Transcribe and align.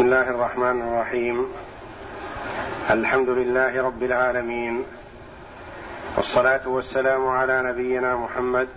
بسم 0.00 0.08
الله 0.08 0.30
الرحمن 0.30 0.82
الرحيم 0.82 1.46
الحمد 2.90 3.28
لله 3.28 3.82
رب 3.82 4.02
العالمين 4.02 4.84
والصلاه 6.16 6.68
والسلام 6.68 7.28
على 7.28 7.62
نبينا 7.62 8.16
محمد 8.16 8.68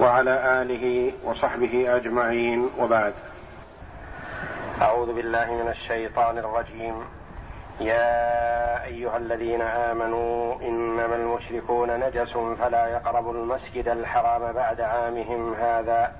وعلى 0.00 0.62
اله 0.62 1.12
وصحبه 1.24 1.96
اجمعين 1.96 2.70
وبعد 2.78 3.12
اعوذ 4.82 5.12
بالله 5.14 5.54
من 5.62 5.68
الشيطان 5.68 6.38
الرجيم 6.38 7.04
يا 7.80 8.84
ايها 8.84 9.16
الذين 9.16 9.62
امنوا 9.62 10.54
انما 10.62 11.16
المشركون 11.16 12.00
نجس 12.00 12.32
فلا 12.60 12.86
يقربوا 12.86 13.32
المسجد 13.32 13.88
الحرام 13.88 14.52
بعد 14.52 14.80
عامهم 14.80 15.54
هذا 15.54 16.12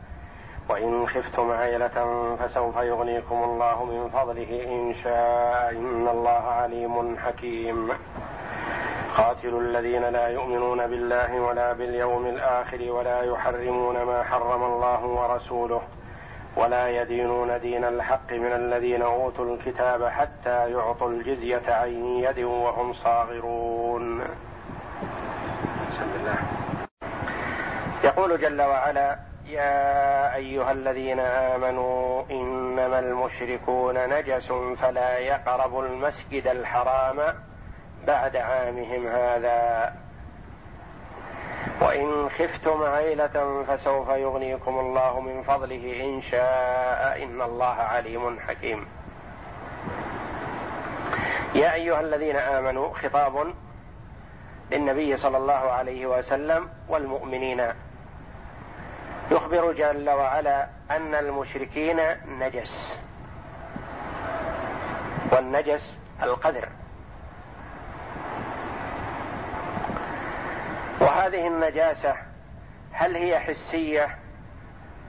وإن 0.68 1.06
خفتم 1.06 1.50
عيلة 1.50 2.36
فسوف 2.40 2.76
يغنيكم 2.76 3.44
الله 3.44 3.84
من 3.84 4.08
فضله 4.08 4.64
إن 4.64 4.94
شاء 4.94 5.70
إن 5.70 6.08
الله 6.08 6.42
عليم 6.60 7.16
حكيم. 7.18 7.90
قاتلوا 9.16 9.60
الذين 9.60 10.04
لا 10.04 10.28
يؤمنون 10.28 10.86
بالله 10.86 11.40
ولا 11.40 11.72
باليوم 11.72 12.26
الآخر 12.26 12.92
ولا 12.92 13.22
يحرمون 13.22 14.02
ما 14.02 14.22
حرم 14.22 14.64
الله 14.64 15.04
ورسوله 15.04 15.82
ولا 16.56 16.88
يدينون 16.88 17.60
دين 17.60 17.84
الحق 17.84 18.32
من 18.32 18.52
الذين 18.52 19.02
أوتوا 19.02 19.44
الكتاب 19.44 20.04
حتى 20.04 20.70
يعطوا 20.70 21.10
الجزية 21.10 21.62
عن 21.68 21.90
يد 22.24 22.38
وهم 22.38 22.92
صاغرون. 22.92 24.20
بسم 25.90 26.08
الله. 26.20 26.38
يقول 28.04 28.40
جل 28.40 28.62
وعلا 28.62 29.27
يا 29.48 30.34
أيها 30.34 30.72
الذين 30.72 31.20
آمنوا 31.20 32.24
إنما 32.30 32.98
المشركون 32.98 34.08
نجس 34.08 34.52
فلا 34.52 35.18
يقربوا 35.18 35.82
المسجد 35.82 36.46
الحرام 36.46 37.34
بعد 38.06 38.36
عامهم 38.36 39.06
هذا. 39.06 39.92
وإن 41.80 42.28
خفتم 42.28 42.82
عيلة 42.82 43.64
فسوف 43.68 44.08
يغنيكم 44.08 44.78
الله 44.78 45.20
من 45.20 45.42
فضله 45.42 46.04
إن 46.04 46.20
شاء 46.20 47.22
إن 47.22 47.42
الله 47.42 47.74
عليم 47.74 48.40
حكيم. 48.40 48.88
يا 51.54 51.74
أيها 51.74 52.00
الذين 52.00 52.36
آمنوا 52.36 52.94
خطاب 52.94 53.54
للنبي 54.70 55.16
صلى 55.16 55.36
الله 55.36 55.52
عليه 55.52 56.06
وسلم 56.06 56.68
والمؤمنين 56.88 57.72
يخبر 59.30 59.72
جل 59.72 60.10
وعلا 60.10 60.68
أن 60.90 61.14
المشركين 61.14 61.96
نجس. 62.28 62.98
والنجس 65.32 65.98
القدر. 66.22 66.68
وهذه 71.00 71.46
النجاسة 71.46 72.14
هل 72.92 73.16
هي 73.16 73.40
حسية 73.40 74.18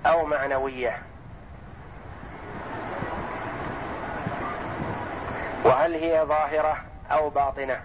أو 0.05 0.25
معنوية؟ 0.25 0.97
وهل 5.65 5.93
هي 5.93 6.25
ظاهرة 6.25 6.77
أو 7.11 7.29
باطنة؟ 7.29 7.81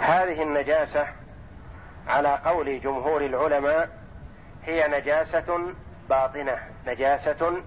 هذه 0.00 0.42
النجاسة 0.42 1.06
على 2.08 2.38
قول 2.44 2.80
جمهور 2.80 3.24
العلماء 3.24 3.88
هي 4.64 4.88
نجاسة 4.88 5.72
باطنة 6.08 6.58
نجاسة 6.86 7.62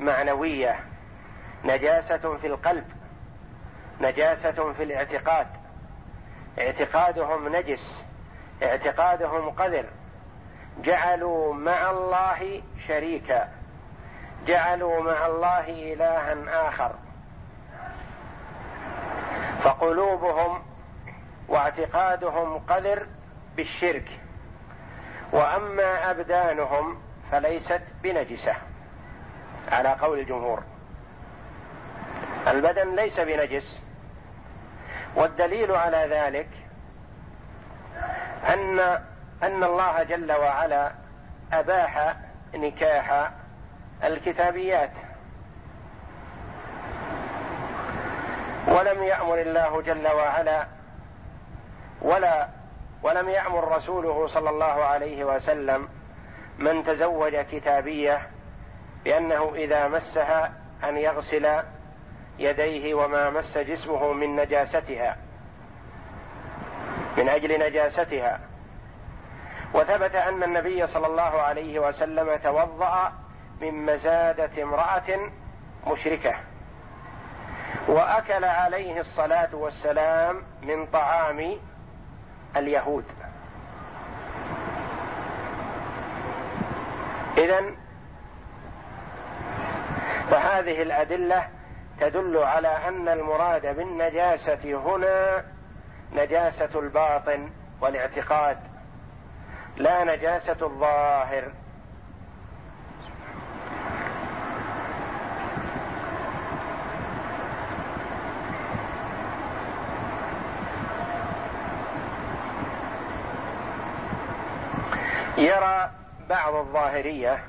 معنوية 0.00 0.80
نجاسة 1.64 2.36
في 2.36 2.46
القلب 2.46 2.84
نجاسة 4.00 4.72
في 4.72 4.82
الاعتقاد. 4.82 5.46
اعتقادهم 6.58 7.56
نجس 7.56 8.04
اعتقادهم 8.62 9.50
قذر. 9.50 9.84
جعلوا 10.78 11.54
مع 11.54 11.90
الله 11.90 12.62
شريكا. 12.88 13.48
جعلوا 14.46 15.02
مع 15.02 15.26
الله 15.26 15.92
إلها 15.92 16.68
آخر. 16.68 16.94
فقلوبهم 19.62 20.62
واعتقادهم 21.48 22.58
قذر 22.58 23.06
بالشرك. 23.56 24.20
وأما 25.32 26.10
أبدانهم 26.10 26.98
فليست 27.30 27.82
بنجسة. 28.02 28.54
على 29.72 29.88
قول 29.88 30.18
الجمهور. 30.18 30.62
البدن 32.46 32.94
ليس 32.94 33.20
بنجس. 33.20 33.82
والدليل 35.14 35.72
على 35.72 36.08
ذلك 36.10 36.48
ان 38.48 38.80
أن 39.42 39.64
الله 39.64 40.02
جل 40.02 40.32
وعلا 40.32 40.92
أباح 41.52 42.16
نكاح 42.54 43.30
الكتابيات. 44.04 44.92
ولم 48.68 49.02
يأمر 49.02 49.38
الله 49.40 49.82
جل 49.82 50.08
وعلا 50.08 50.66
ولا 52.02 52.48
ولم 53.06 53.28
يأمر 53.28 53.76
رسوله 53.76 54.26
صلى 54.26 54.50
الله 54.50 54.84
عليه 54.84 55.24
وسلم 55.24 55.88
من 56.58 56.82
تزوج 56.84 57.36
كتابية 57.36 58.26
بأنه 59.04 59.54
إذا 59.54 59.88
مسها 59.88 60.52
أن 60.84 60.96
يغسل 60.96 61.62
يديه 62.38 62.94
وما 62.94 63.30
مس 63.30 63.58
جسمه 63.58 64.12
من 64.12 64.36
نجاستها 64.36 65.16
من 67.16 67.28
أجل 67.28 67.60
نجاستها. 67.60 68.40
وثبت 69.74 70.14
أن 70.14 70.42
النبي 70.42 70.86
صلى 70.86 71.06
الله 71.06 71.22
عليه 71.22 71.78
وسلم 71.78 72.36
توضأ 72.36 73.12
من 73.60 73.86
مزادة 73.86 74.62
امرأة 74.62 75.30
مشركة 75.86 76.34
وأكل 77.88 78.44
عليه 78.44 79.00
الصلاة 79.00 79.54
والسلام 79.54 80.42
من 80.62 80.86
طعام 80.86 81.56
اليهود. 82.56 83.04
اذا 87.38 87.62
فهذه 90.30 90.82
الأدلة 90.82 91.48
تدل 92.00 92.36
على 92.36 92.68
أن 92.68 93.08
المراد 93.08 93.76
بالنجاسة 93.76 94.74
هنا 94.86 95.44
نجاسة 96.12 96.80
الباطن 96.80 97.50
والاعتقاد 97.80 98.58
لا 99.76 100.04
نجاسة 100.04 100.56
الظاهر 100.66 101.52
يرى 115.38 115.90
بعض 116.28 116.54
الظاهرية 116.76 117.44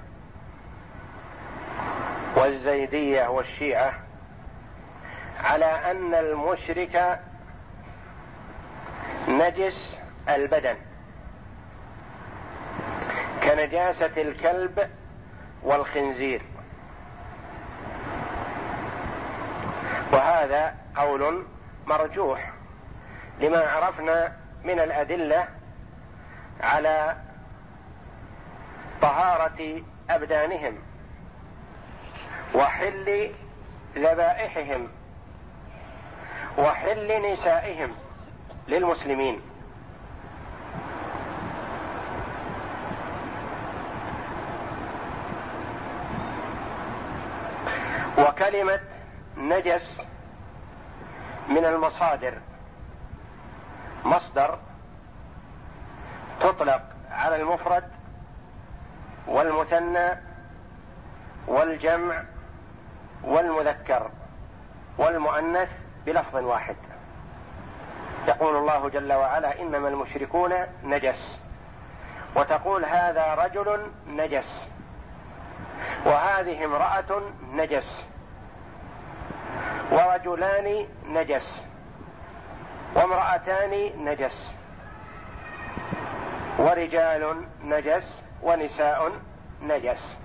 والزيدية 2.35 3.27
والشيعة 3.27 3.93
على 5.43 5.65
أن 5.65 6.13
المشرك 6.13 7.19
نجس 9.27 9.99
البدن 10.29 10.75
كنجاسة 13.43 14.21
الكلب 14.21 14.89
والخنزير. 15.63 16.41
وهذا 20.13 20.75
قول 20.95 21.45
مرجوح 21.87 22.51
لما 23.39 23.59
عرفنا 23.59 24.33
من 24.63 24.79
الأدلة 24.79 25.47
على 26.61 27.17
طهارة 29.01 29.81
أبدانهم 30.09 30.77
وحل 32.55 33.31
ذبائحهم 33.95 34.87
وحل 36.57 37.31
نسائهم 37.31 37.91
للمسلمين. 38.67 39.41
وكلمة 48.17 48.79
نجس 49.37 50.01
من 51.49 51.65
المصادر. 51.65 52.33
مصدر 54.05 54.59
تطلق 56.41 56.81
على 57.11 57.35
المفرد 57.35 57.96
والمثنى 59.27 60.09
والجمع 61.47 62.23
والمذكر 63.23 64.11
والمؤنث 64.97 65.71
بلفظ 66.05 66.35
واحد. 66.35 66.75
يقول 68.27 68.55
الله 68.55 68.89
جل 68.89 69.13
وعلا 69.13 69.61
إنما 69.61 69.87
المشركون 69.87 70.53
نجس. 70.83 71.41
وتقول 72.35 72.85
هذا 72.85 73.33
رجل 73.35 73.91
نجس. 74.07 74.69
وهذه 76.05 76.65
امرأة 76.65 77.21
نجس. 77.53 78.07
ورجلان 79.91 80.87
نجس. 81.09 81.65
وامرأتان 82.95 83.91
نجس. 84.05 84.55
ورجال 86.59 87.47
نجس. 87.63 88.26
ونساء 88.43 89.11
نجس. 89.61 90.17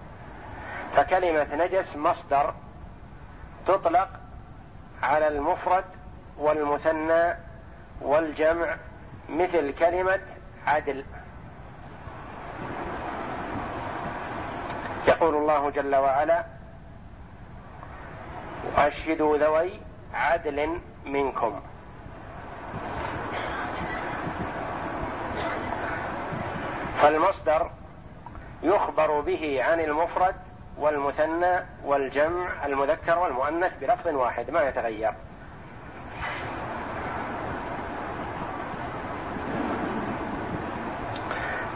فكلمة 0.96 1.54
نجس 1.54 1.96
مصدر 1.96 2.54
تطلق 3.66 4.08
على 5.02 5.28
المفرد 5.28 5.84
والمثنى 6.38 7.34
والجمع 8.00 8.76
مثل 9.28 9.74
كلمة 9.74 10.20
عدل. 10.66 11.04
يقول 15.08 15.34
الله 15.34 15.70
جل 15.70 15.96
وعلا 15.96 16.44
وأشهدوا 18.76 19.38
ذوي 19.38 19.80
عدل 20.14 20.80
منكم. 21.06 21.60
فالمصدر 27.02 27.70
يخبر 28.62 29.20
به 29.20 29.64
عن 29.64 29.80
المفرد 29.80 30.34
والمثنى 30.78 31.60
والجمع 31.84 32.66
المذكر 32.66 33.18
والمؤنث 33.18 33.78
بلفظ 33.78 34.08
واحد 34.08 34.50
ما 34.50 34.62
يتغير. 34.68 35.14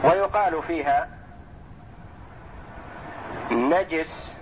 ويقال 0.05 0.63
فيها 0.63 1.09
نجس 3.51 4.37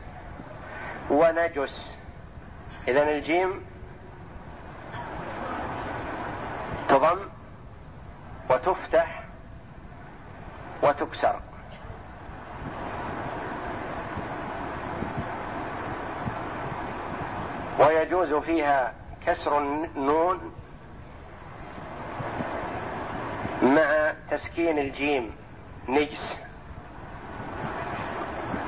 ونجس. 1.11 1.97
اذا 2.89 3.03
الجيم 3.03 3.67
تضم 6.89 7.19
وتفتح 8.51 9.25
وتكسر. 10.83 11.41
ويجوز 17.79 18.35
فيها 18.35 18.93
كسر 19.27 19.59
النون 19.59 20.53
مع 23.63 24.13
تسكين 24.31 24.79
الجيم 24.79 25.37
نجس. 25.89 26.41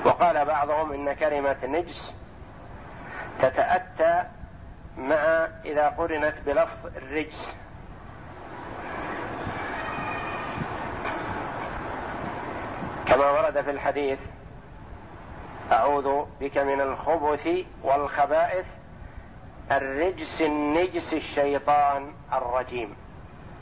وقال 0.05 0.45
بعضهم 0.45 0.93
إن 0.93 1.13
كلمة 1.13 1.57
نجس 1.65 2.15
تتأتى 3.41 4.23
مع 4.99 5.49
إذا 5.65 5.89
قرنت 5.89 6.35
بلفظ 6.47 6.87
الرجس. 6.97 7.57
كما 13.07 13.31
ورد 13.31 13.61
في 13.61 13.71
الحديث 13.71 14.21
أعوذ 15.73 16.25
بك 16.41 16.59
من 16.59 16.81
الخبث 16.81 17.49
والخبائث 17.83 18.67
الرجس 19.71 20.43
النجس 20.43 21.15
الشيطان 21.15 22.13
الرجيم. 22.33 22.97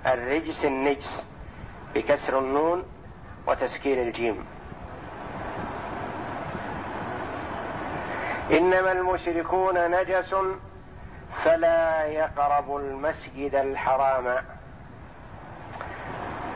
الرجس 0.07 0.65
النجس 0.65 1.27
بكسر 1.95 2.39
النون 2.39 2.85
وتسكين 3.47 3.99
الجيم. 3.99 4.47
إنما 8.51 8.93
المشركون 8.93 9.91
نجس 9.91 10.35
فلا 11.33 12.05
يقربوا 12.05 12.81
المسجد 12.81 13.55
الحرام. 13.55 14.25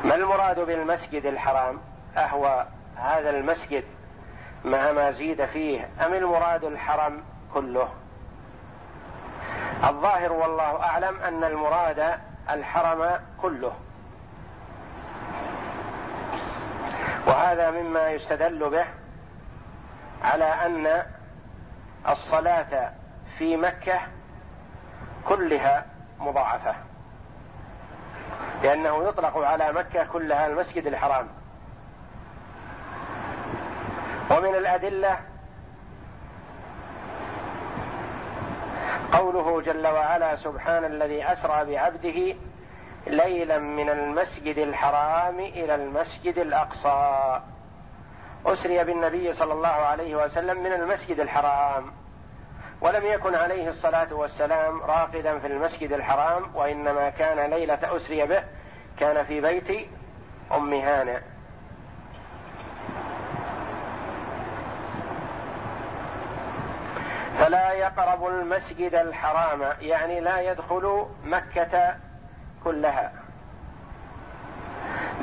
ما 0.05 0.15
المراد 0.15 0.61
بالمسجد 0.61 1.27
الحرام؟ 1.27 1.81
أهو 2.17 2.67
هذا 2.97 3.31
المسجد 3.31 3.85
مع 4.65 4.93
ما 4.93 5.11
زيد 5.11 5.45
فيه 5.45 5.89
أم 6.01 6.15
المراد 6.15 6.65
الحرم 6.65 7.23
كله؟ 7.55 7.89
الظاهر 9.85 10.33
والله 10.33 10.83
أعلم 10.83 11.21
أن 11.21 11.45
المراد 11.45 12.19
الحرم 12.51 13.21
كله. 13.43 13.73
وهذا 17.27 17.71
مما 17.71 18.11
يستدل 18.11 18.71
به 18.71 18.85
على 20.23 20.45
أن 20.45 21.03
الصلاة 22.09 22.93
في 23.39 23.57
مكة 23.57 24.01
كلها 25.25 25.87
مضاعفة. 26.21 26.75
لأنه 28.63 29.09
يطلق 29.09 29.39
على 29.39 29.73
مكة 29.73 30.05
كلها 30.05 30.47
المسجد 30.47 30.87
الحرام. 30.87 31.29
ومن 34.31 34.55
الأدلة 34.55 35.19
قوله 39.13 39.61
جل 39.61 39.87
وعلا 39.87 40.37
سبحان 40.37 40.85
الذي 40.85 41.33
أسرى 41.33 41.65
بعبده 41.65 42.35
ليلا 43.07 43.59
من 43.59 43.91
المسجد 43.91 44.59
الحرام 44.59 45.41
إلى 45.41 45.75
المسجد 45.75 46.39
الأقصى. 46.39 47.41
أسري 48.47 48.85
بالنبي 48.85 49.33
صلى 49.33 49.53
الله 49.53 49.69
عليه 49.69 50.17
وسلم 50.17 50.63
من 50.63 50.73
المسجد 50.73 51.21
الحرام. 51.21 51.93
ولم 52.81 53.07
يكن 53.07 53.35
عليه 53.35 53.69
الصلاة 53.69 54.15
والسلام 54.15 54.83
راقدا 54.83 55.39
في 55.39 55.47
المسجد 55.47 55.93
الحرام 55.93 56.57
وإنما 56.57 57.11
كان 57.11 57.51
ليلة 57.51 57.97
أسري 57.97 58.27
به 58.27 58.45
كان 58.99 59.25
في 59.25 59.41
بيت 59.41 59.89
أم 60.53 60.73
هانئ. 60.73 61.21
فلا 67.49 67.73
يقرب 67.73 68.27
المسجد 68.27 68.95
الحرام 68.95 69.63
يعني 69.81 70.21
لا 70.21 70.41
يدخل 70.41 71.07
مكة 71.25 71.97
كلها. 72.65 73.13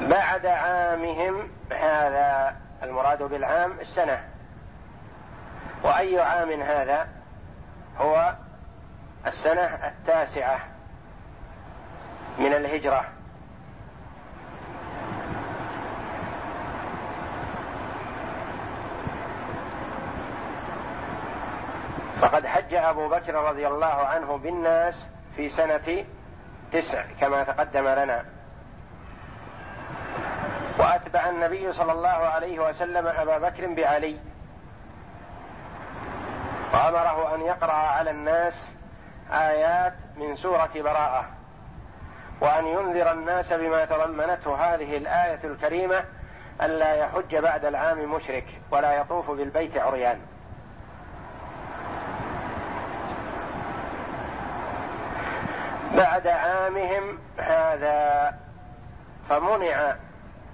بعد 0.01 0.45
عامهم 0.45 1.49
هذا 1.71 2.55
المراد 2.83 3.23
بالعام 3.23 3.79
السنة. 3.79 4.23
وأي 5.83 6.19
عام 6.19 6.61
هذا؟ 6.61 7.07
هو 7.97 8.35
السنة 9.27 9.87
التاسعة 9.87 10.59
من 12.39 12.53
الهجرة. 12.53 13.05
أبو 22.75 23.09
بكر 23.09 23.33
رضي 23.35 23.67
الله 23.67 23.85
عنه 23.85 24.37
بالناس 24.37 25.09
في 25.35 25.49
سنة 25.49 26.05
تسع 26.71 27.03
كما 27.21 27.43
تقدم 27.43 27.87
لنا. 27.87 28.25
وأتبع 30.79 31.29
النبي 31.29 31.73
صلى 31.73 31.91
الله 31.91 32.09
عليه 32.09 32.59
وسلم 32.59 33.07
أبا 33.07 33.37
بكر 33.37 33.73
بعلي. 33.73 34.19
وأمره 36.73 37.35
أن 37.35 37.41
يقرأ 37.41 37.73
على 37.73 38.11
الناس 38.11 38.75
آيات 39.31 39.93
من 40.17 40.35
سورة 40.35 40.69
براءة 40.75 41.25
وأن 42.41 42.65
ينذر 42.65 43.11
الناس 43.11 43.53
بما 43.53 43.85
تضمنته 43.85 44.55
هذه 44.55 44.97
الآية 44.97 45.39
الكريمة 45.43 46.03
ألا 46.61 46.93
يحج 46.93 47.35
بعد 47.35 47.65
العام 47.65 48.11
مشرك 48.15 48.45
ولا 48.71 48.93
يطوف 48.93 49.31
بالبيت 49.31 49.77
عريان. 49.77 50.19
بعد 55.95 56.27
عامهم 56.27 57.17
هذا 57.37 58.33
فمنع 59.29 59.95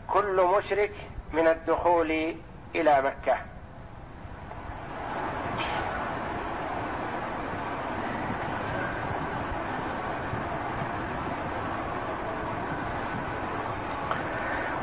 كل 0.08 0.48
مشرك 0.58 0.92
من 1.34 1.48
الدخول 1.48 2.36
إلى 2.76 3.02
مكة. 3.02 3.38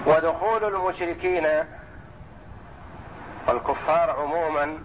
ودخول 0.06 0.64
المشركين 0.64 1.46
والكفار 3.48 4.10
عموما 4.10 4.78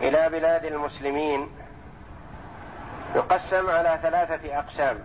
إلى 0.00 0.28
بلاد 0.28 0.64
المسلمين 0.64 1.57
يقسم 3.14 3.70
على 3.70 3.98
ثلاثة 4.02 4.58
أقسام. 4.58 4.98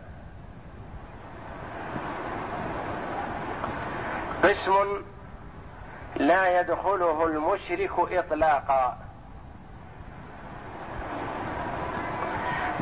قسم 4.43 5.03
لا 6.15 6.59
يدخله 6.59 7.25
المشرك 7.25 7.91
إطلاقا. 7.99 8.97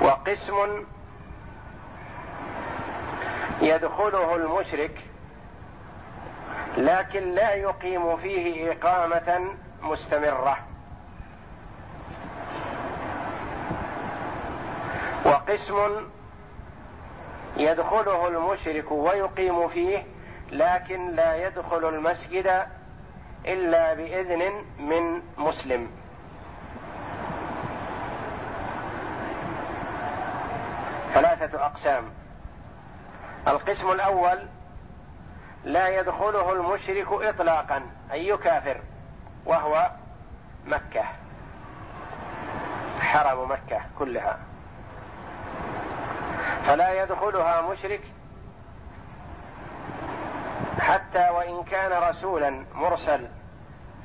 وقسم 0.02 0.86
يدخله 3.62 4.36
المشرك 4.36 5.02
لكن 6.78 7.32
لا 7.32 7.54
يقيم 7.54 8.18
فيه 8.18 8.72
إقامة 8.72 9.56
مستمرة. 9.82 10.71
وقسم 15.32 16.10
يدخله 17.58 18.28
المشرك 18.28 18.92
ويقيم 18.92 19.68
فيه 19.68 20.04
لكن 20.52 21.16
لا 21.16 21.48
يدخل 21.48 21.90
المسجد 21.90 22.66
إلا 23.46 23.94
بإذن 23.94 24.66
من 24.80 25.22
مسلم. 25.38 25.92
ثلاثة 31.10 31.66
أقسام. 31.66 32.04
القسم 33.48 33.92
الأول 33.92 34.40
لا 35.64 35.88
يدخله 36.00 36.52
المشرك 36.52 37.08
اطلاقا 37.12 37.82
أي 38.12 38.38
كافر 38.38 38.78
وهو 39.46 39.92
مكة. 40.66 41.04
حرم 43.00 43.52
مكة 43.52 43.82
كلها. 44.00 44.51
فلا 46.66 47.04
يدخلها 47.04 47.62
مشرك 47.62 48.02
حتى 50.80 51.30
وإن 51.30 51.64
كان 51.64 51.92
رسولا 51.92 52.66
مرسل 52.76 53.28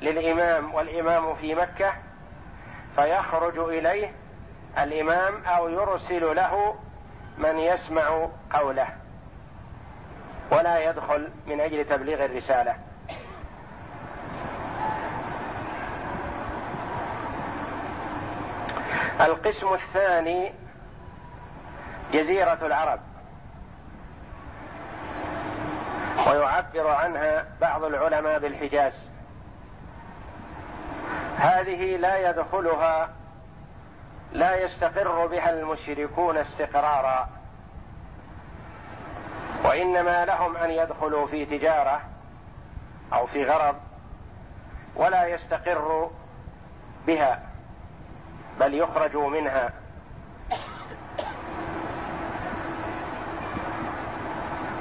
للإمام 0.01 0.73
والإمام 0.73 1.35
في 1.35 1.55
مكة 1.55 1.93
فيخرج 2.95 3.57
إليه 3.59 4.11
الإمام 4.77 5.43
أو 5.45 5.69
يرسل 5.69 6.35
له 6.35 6.75
من 7.37 7.59
يسمع 7.59 8.27
قوله 8.53 8.87
ولا 10.51 10.89
يدخل 10.89 11.29
من 11.47 11.61
أجل 11.61 11.85
تبليغ 11.85 12.25
الرسالة. 12.25 12.75
القسم 19.21 19.73
الثاني 19.73 20.53
جزيرة 22.13 22.65
العرب. 22.65 22.99
ويعبر 26.27 26.87
عنها 26.87 27.45
بعض 27.61 27.83
العلماء 27.83 28.39
بالحجاز. 28.39 29.09
هذه 31.37 31.97
لا 31.97 32.29
يدخلها 32.29 33.09
لا 34.33 34.63
يستقر 34.63 35.27
بها 35.27 35.49
المشركون 35.49 36.37
استقرارا. 36.37 37.29
وإنما 39.63 40.25
لهم 40.25 40.57
أن 40.57 40.69
يدخلوا 40.71 41.27
في 41.27 41.45
تجارة 41.45 42.01
أو 43.13 43.25
في 43.25 43.45
غرض 43.45 43.75
ولا 44.95 45.27
يستقروا 45.27 46.09
بها 47.07 47.39
بل 48.59 48.73
يخرجوا 48.73 49.29
منها. 49.29 49.71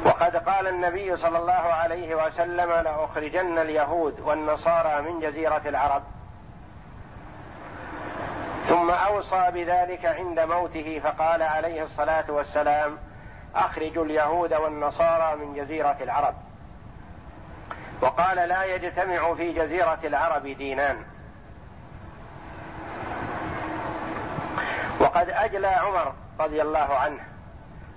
وقد 0.06 0.36
قال 0.36 0.66
النبي 0.66 1.16
صلى 1.16 1.38
الله 1.38 1.52
عليه 1.52 2.26
وسلم 2.26 2.72
لأخرجن 2.72 3.58
اليهود 3.58 4.20
والنصارى 4.20 5.02
من 5.02 5.20
جزيرة 5.20 5.62
العرب. 5.66 6.02
ثم 8.64 8.90
أوصى 8.90 9.50
بذلك 9.50 10.06
عند 10.06 10.40
موته 10.40 11.00
فقال 11.04 11.42
عليه 11.42 11.82
الصلاة 11.82 12.24
والسلام 12.28 12.98
أخرجوا 13.54 14.04
اليهود 14.04 14.54
والنصارى 14.54 15.36
من 15.36 15.54
جزيرة 15.54 15.96
العرب. 16.00 16.34
وقال 18.02 18.48
لا 18.48 18.64
يجتمع 18.64 19.34
في 19.34 19.52
جزيرة 19.52 19.98
العرب 20.04 20.46
دينان. 20.46 20.96
وقد 25.00 25.30
أجلى 25.30 25.68
عمر 25.68 26.12
رضي 26.40 26.62
الله 26.62 26.94
عنه 26.94 27.35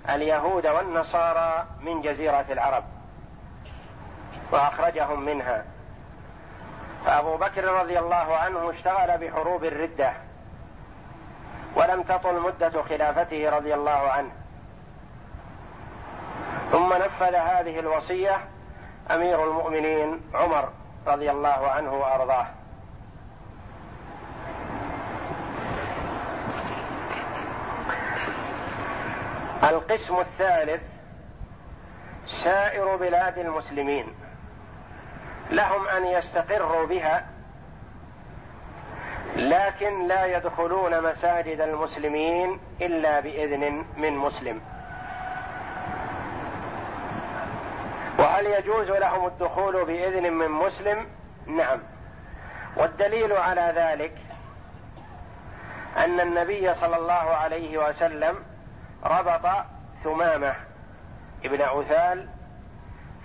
اليهود 0.08 0.66
والنصارى 0.66 1.66
من 1.80 2.02
جزيرة 2.02 2.46
العرب 2.50 2.84
وأخرجهم 4.52 5.22
منها. 5.24 5.64
فأبو 7.06 7.36
بكر 7.36 7.64
رضي 7.64 7.98
الله 7.98 8.36
عنه 8.36 8.70
اشتغل 8.70 9.18
بحروب 9.18 9.64
الردة 9.64 10.12
ولم 11.76 12.02
تطل 12.02 12.40
مدة 12.40 12.82
خلافته 12.82 13.50
رضي 13.50 13.74
الله 13.74 14.10
عنه. 14.10 14.30
ثم 16.72 16.92
نفذ 16.92 17.34
هذه 17.34 17.78
الوصية 17.78 18.38
أمير 19.10 19.44
المؤمنين 19.44 20.20
عمر 20.34 20.68
رضي 21.06 21.30
الله 21.30 21.68
عنه 21.70 21.94
وأرضاه. 21.94 22.46
القسم 29.62 30.20
الثالث 30.20 30.82
سائر 32.26 32.96
بلاد 32.96 33.38
المسلمين 33.38 34.14
لهم 35.50 35.88
أن 35.88 36.06
يستقروا 36.06 36.86
بها 36.86 37.26
لكن 39.36 40.08
لا 40.08 40.24
يدخلون 40.24 41.02
مساجد 41.02 41.60
المسلمين 41.60 42.60
إلا 42.82 43.20
بإذن 43.20 43.84
من 43.96 44.16
مسلم. 44.16 44.60
وهل 48.18 48.46
يجوز 48.46 48.90
لهم 48.90 49.26
الدخول 49.26 49.84
بإذن 49.84 50.32
من 50.32 50.48
مسلم؟ 50.48 51.06
نعم. 51.46 51.80
والدليل 52.76 53.32
على 53.32 53.72
ذلك 53.76 54.12
أن 55.96 56.20
النبي 56.20 56.74
صلى 56.74 56.96
الله 56.96 57.12
عليه 57.12 57.88
وسلم 57.88 58.49
ربط 59.04 59.64
ثمامة 60.04 60.54
ابن 61.44 61.62
عثال 61.62 62.28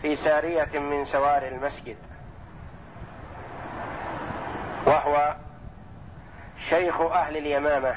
في 0.01 0.15
سارية 0.15 0.79
من 0.79 1.05
سوار 1.05 1.47
المسجد 1.47 1.97
وهو 4.85 5.35
شيخ 6.57 7.01
أهل 7.01 7.37
اليمامة. 7.37 7.95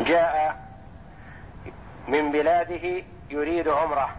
جاء 0.00 0.62
من 2.08 2.32
بلاده 2.32 3.04
يريد 3.30 3.68
عمرة. 3.68 4.10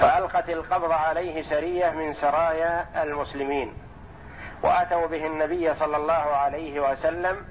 فألقت 0.00 0.48
القبض 0.50 0.92
عليه 0.92 1.42
سرية 1.42 1.90
من 1.90 2.12
سرايا 2.12 3.02
المسلمين. 3.02 3.81
وأتوا 4.62 5.06
به 5.06 5.26
النبي 5.26 5.74
صلى 5.74 5.96
الله 5.96 6.12
عليه 6.12 6.90
وسلم 6.90 7.46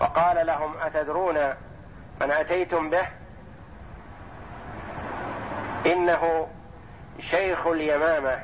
وقال 0.00 0.46
لهم 0.46 0.74
أتدرون 0.82 1.54
من 2.20 2.30
أتيتم 2.30 2.90
به؟ 2.90 3.06
إنه 5.86 6.48
شيخ 7.20 7.66
اليمامة 7.66 8.38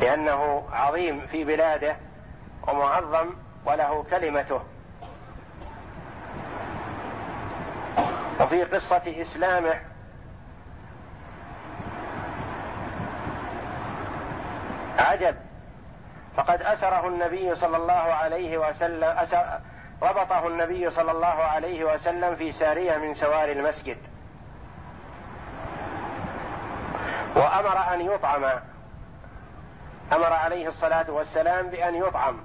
لأنه 0.00 0.68
عظيم 0.72 1.20
في 1.26 1.44
بلاده 1.44 1.96
ومعظم 2.68 3.30
وله 3.64 4.04
كلمته. 4.10 4.60
وفي 8.40 8.62
قصة 8.62 9.02
إسلامه 9.06 9.80
عجب. 14.98 15.36
فقد 16.36 16.62
أسره 16.62 17.08
النبي 17.08 17.54
صلى 17.54 17.76
الله 17.76 17.92
عليه 17.92 18.58
وسلم 18.58 19.04
أسر 19.04 19.60
ربطه 20.02 20.46
النبي 20.46 20.90
صلى 20.90 21.12
الله 21.12 21.26
عليه 21.26 21.84
وسلم 21.84 22.36
في 22.36 22.52
سارية 22.52 22.96
من 22.96 23.14
سوار 23.14 23.48
المسجد. 23.48 23.96
وأمر 27.36 27.94
أن 27.94 28.00
يطعم. 28.00 28.44
أمر 30.12 30.32
عليه 30.32 30.68
الصلاة 30.68 31.10
والسلام 31.10 31.66
بأن 31.66 31.94
يطعم. 31.94 32.40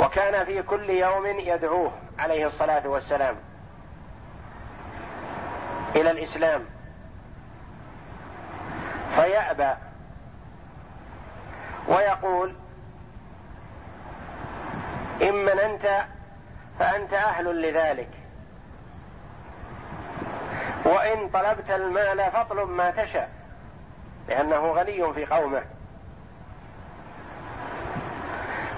وكان 0.00 0.44
في 0.44 0.62
كل 0.62 0.90
يوم 0.90 1.26
يدعوه 1.26 1.92
عليه 2.18 2.46
الصلاة 2.46 2.88
والسلام. 2.88 3.36
إلى 5.96 6.10
الإسلام. 6.10 6.64
فيأبى 9.14 9.87
ويقول 11.88 12.54
إن 15.22 15.34
مننت 15.34 16.04
فأنت 16.78 17.14
أهل 17.14 17.62
لذلك. 17.62 18.10
وإن 20.84 21.28
طلبت 21.28 21.70
المال 21.70 22.30
فاطلب 22.32 22.68
ما 22.68 22.90
تشاء 22.90 23.30
لأنه 24.28 24.72
غني 24.72 25.12
في 25.12 25.26
قومه. 25.26 25.62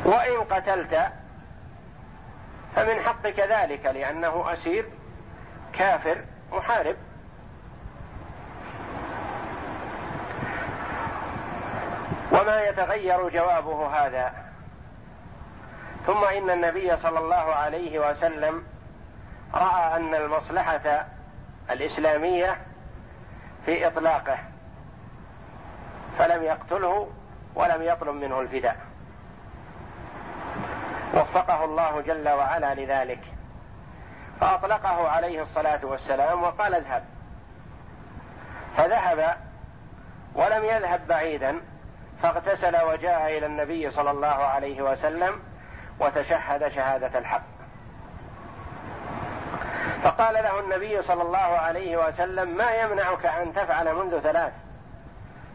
وإن 0.05 0.41
قتلت 0.51 1.09
فمن 2.77 3.01
حقك 3.01 3.41
ذلك 3.41 3.87
لأنه 3.87 4.53
أسير 4.53 4.85
كافر 5.73 6.19
محارب. 6.53 6.97
وما 12.41 12.61
يتغير 12.61 13.29
جوابه 13.29 13.87
هذا. 13.87 14.33
ثم 16.07 16.25
إن 16.25 16.51
النبي 16.51 16.97
صلى 16.97 17.19
الله 17.19 17.55
عليه 17.55 18.11
وسلم 18.11 18.65
رأى 19.55 19.97
أن 19.97 20.15
المصلحة 20.15 21.07
الإسلامية 21.71 22.57
في 23.67 23.87
إطلاقه 23.87 24.39
فلم 26.19 26.43
يقتله 26.43 27.11
ولم 27.55 27.83
يطلب 27.83 28.15
منه 28.15 28.41
الفداء. 28.41 28.77
وفقه 31.15 31.65
الله 31.65 32.01
جل 32.01 32.29
وعلا 32.29 32.75
لذلك. 32.75 33.25
فأطلقه 34.41 35.09
عليه 35.09 35.43
الصلاة 35.43 35.81
والسلام 35.83 36.43
وقال 36.43 36.75
اذهب. 36.75 37.05
فذهب 38.77 39.37
ولم 40.35 40.65
يذهب 40.65 41.07
بعيدا. 41.07 41.61
فاغتسل 42.23 42.83
وجاء 42.83 43.39
إلى 43.39 43.47
النبي 43.47 43.91
صلى 43.91 44.11
الله 44.11 44.27
عليه 44.27 44.83
وسلم 44.83 45.41
وتشهد 46.01 46.69
شهادة 46.69 47.19
الحق. 47.19 47.43
فقال 50.03 50.35
له 50.35 50.61
النبي 50.61 51.03
صلى 51.03 51.23
الله 51.23 51.39
عليه 51.39 52.09
وسلم 52.09 52.57
ما 52.57 52.71
يمنعك 52.71 53.27
أن 53.27 53.53
تفعل 53.55 53.95
منذ 53.95 54.21
ثلاث؟ 54.21 54.53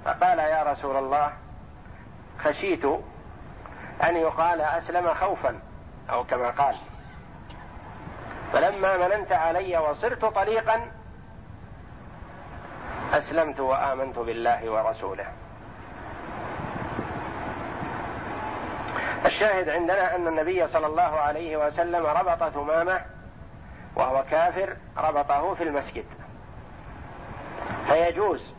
فقال 0.06 0.40
يا 0.40 0.64
رسول 0.64 0.98
الله 0.98 1.32
خشيت 2.40 2.86
أن 4.04 4.16
يقال 4.16 4.62
أسلم 4.62 5.14
خوفا 5.14 5.60
أو 6.10 6.24
كما 6.24 6.50
قال. 6.50 6.76
فلما 8.54 9.08
مننت 9.08 9.32
علي 9.32 9.78
وصرت 9.78 10.26
طليقا 10.26 10.92
أسلمت 13.14 13.60
وآمنت 13.60 14.20
بالله 14.20 14.70
ورسوله. 14.70 15.26
الشاهد 19.26 19.70
عندنا 19.70 20.16
أن 20.16 20.28
النبي 20.28 20.68
صلى 20.68 20.88
الله 20.88 21.02
عليه 21.02 21.58
وسلم 21.58 22.06
ربط 22.06 22.50
ثمامة 22.50 23.02
وهو 23.96 24.24
كافر 24.32 24.78
ربطه 24.98 25.54
في 25.54 25.64
المسجد. 25.64 26.06
فيجوز 27.88 28.54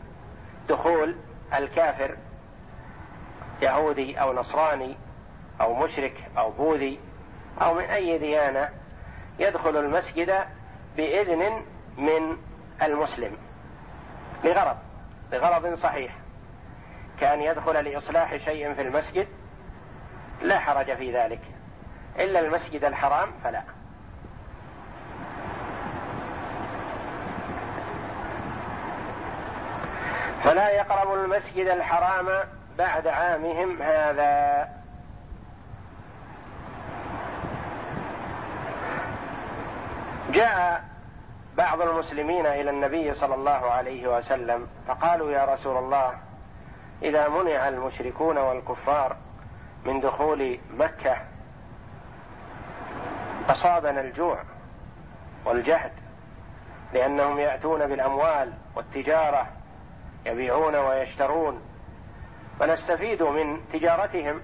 دخول 0.69 1.15
الكافر 1.53 2.17
يهودي 3.61 4.21
أو 4.21 4.33
نصراني 4.33 4.97
أو 5.61 5.73
مشرك 5.73 6.29
أو 6.37 6.51
بوذي 6.51 6.99
أو 7.61 7.73
من 7.73 7.83
أي 7.83 8.17
ديانة 8.17 8.69
يدخل 9.39 9.77
المسجد 9.77 10.39
بإذن 10.97 11.63
من 11.97 12.37
المسلم. 12.81 13.37
لغرض 14.43 14.77
لغرض 15.31 15.73
صحيح. 15.73 16.15
كان 17.19 17.41
يدخل 17.41 17.83
لإصلاح 17.83 18.37
شيء 18.37 18.73
في 18.73 18.81
المسجد 18.81 19.27
لا 20.41 20.59
حرج 20.59 20.95
في 20.95 21.17
ذلك. 21.17 21.41
إلا 22.19 22.39
المسجد 22.39 22.83
الحرام 22.83 23.29
فلا. 23.43 23.63
فلا 30.43 30.69
يقرب 30.69 31.13
المسجد 31.13 31.67
الحرام 31.67 32.43
بعد 32.77 33.07
عامهم 33.07 33.81
هذا. 33.81 34.67
جاء 40.31 40.83
بعض 41.57 41.81
المسلمين 41.81 42.45
إلى 42.45 42.69
النبي 42.69 43.13
صلى 43.13 43.35
الله 43.35 43.71
عليه 43.71 44.17
وسلم 44.17 44.67
فقالوا 44.87 45.31
يا 45.31 45.45
رسول 45.45 45.77
الله 45.77 46.13
إذا 47.01 47.27
منع 47.27 47.67
المشركون 47.67 48.37
والكفار 48.37 49.15
من 49.87 49.99
دخول 49.99 50.59
مكة 50.73 51.17
أصابنا 53.49 54.01
الجوع 54.01 54.43
والجهد 55.45 55.91
لأنهم 56.93 57.39
يأتون 57.39 57.87
بالأموال 57.87 58.53
والتجارة 58.75 59.47
يبيعون 60.25 60.75
ويشترون 60.75 61.61
فنستفيد 62.59 63.23
من 63.23 63.59
تجارتهم. 63.73 64.41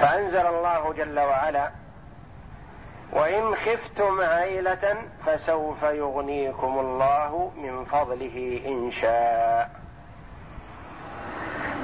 فأنزل 0.00 0.46
الله 0.46 0.92
جل 0.92 1.20
وعلا 1.20 1.70
وإن 3.12 3.54
خفتم 3.54 4.20
عيلة 4.20 4.96
فسوف 5.26 5.82
يغنيكم 5.82 6.78
الله 6.78 7.52
من 7.56 7.84
فضله 7.84 8.60
إن 8.66 8.90
شاء. 8.90 9.83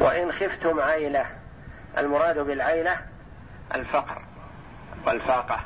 وإن 0.01 0.33
خفتم 0.33 0.81
عيلة 0.81 1.27
المراد 1.99 2.39
بالعيلة 2.39 2.97
الفقر 3.75 4.23
والفاقة. 5.07 5.61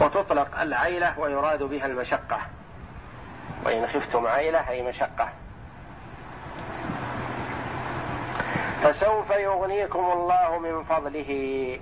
وتطلق 0.00 0.60
العيلة 0.60 1.18
ويراد 1.18 1.62
بها 1.62 1.86
المشقة. 1.86 2.38
وإن 3.64 3.86
خفتم 3.86 4.26
عيلة 4.26 4.68
أي 4.68 4.82
مشقة. 4.82 5.28
فسوف 8.82 9.30
يغنيكم 9.30 10.12
الله 10.12 10.58
من 10.58 10.84
فضله. 10.84 11.80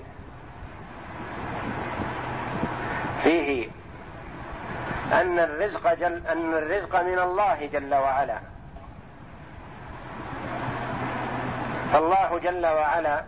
فيه 3.22 3.68
أن 5.12 5.38
الرزق 5.38 5.94
جل 5.94 6.26
أن 6.26 6.54
الرزق 6.54 7.02
من 7.02 7.18
الله 7.18 7.66
جل 7.72 7.94
وعلا. 7.94 8.40
فالله 11.92 12.38
جل 12.38 12.66
وعلا 12.66 13.24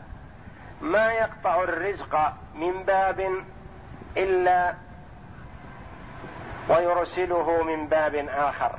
ما 0.81 1.13
يقطع 1.13 1.63
الرزق 1.63 2.33
من 2.55 2.83
باب 2.83 3.45
إلا 4.17 4.75
ويرسله 6.69 7.63
من 7.63 7.87
باب 7.89 8.15
آخر. 8.29 8.79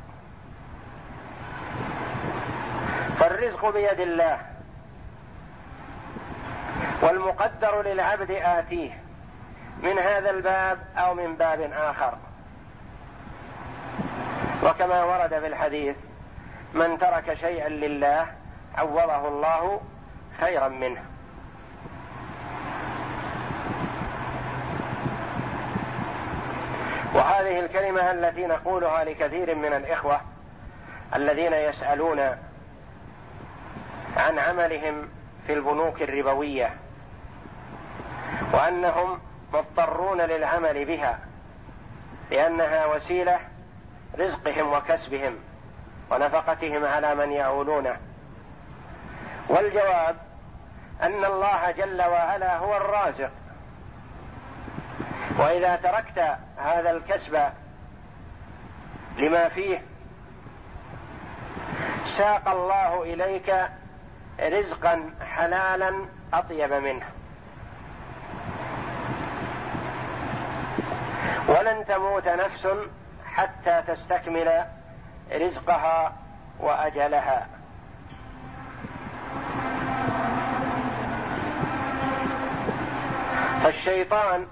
فالرزق 3.20 3.70
بيد 3.70 4.00
الله 4.00 4.40
والمقدر 7.02 7.82
للعبد 7.82 8.32
آتيه 8.32 9.04
من 9.84 10.00
هذا 10.00 10.30
الباب 10.30 10.80
أو 10.98 11.14
من 11.14 11.36
باب 11.36 11.62
آخر. 11.74 12.18
وكما 14.64 15.04
ورد 15.04 15.40
في 15.40 15.48
الحديث 15.48 15.96
من 16.74 16.98
ترك 16.98 17.34
شيئا 17.34 17.70
لله 17.70 18.43
عوضه 18.78 19.28
الله 19.28 19.82
خيرا 20.40 20.68
منه. 20.68 21.04
وهذه 27.14 27.60
الكلمة 27.60 28.12
التي 28.12 28.48
نقولها 28.48 29.04
لكثير 29.04 29.56
من 29.56 29.74
الإخوة 29.74 30.22
الذين 31.16 31.54
يسألون 31.54 32.20
عن 34.18 34.40
عملهم 34.40 35.10
في 35.48 35.54
البنوك 35.54 36.02
الربوية 36.02 36.74
وأنهم 38.54 39.20
مضطرون 39.54 40.22
للعمل 40.22 40.86
بها 40.86 41.20
لأنها 42.32 42.86
وسيلة 42.86 43.40
رزقهم 44.20 44.74
وكسبهم 44.74 45.36
ونفقتهم 46.12 46.86
على 46.86 47.16
من 47.16 47.32
يعولونه. 47.32 47.98
والجواب 49.54 50.16
أن 51.02 51.26
الله 51.26 51.72
جل 51.72 52.02
وعلا 52.02 52.58
هو 52.58 52.78
الرازق. 52.78 53.32
وإذا 55.40 55.76
تركت 55.76 56.38
هذا 56.58 56.92
الكسب 56.92 57.50
لما 59.18 59.50
فيه 59.50 59.82
ساق 62.06 62.50
الله 62.50 63.04
إليك 63.04 63.56
رزقا 64.40 65.14
حلالا 65.36 66.06
أطيب 66.34 66.74
منه. 66.74 67.06
ولن 71.48 71.86
تموت 71.86 72.28
نفس 72.28 72.68
حتى 73.26 73.84
تستكمل 73.88 74.66
رزقها 75.32 76.14
وأجلها. 76.60 77.48
فالشيطان 83.64 84.48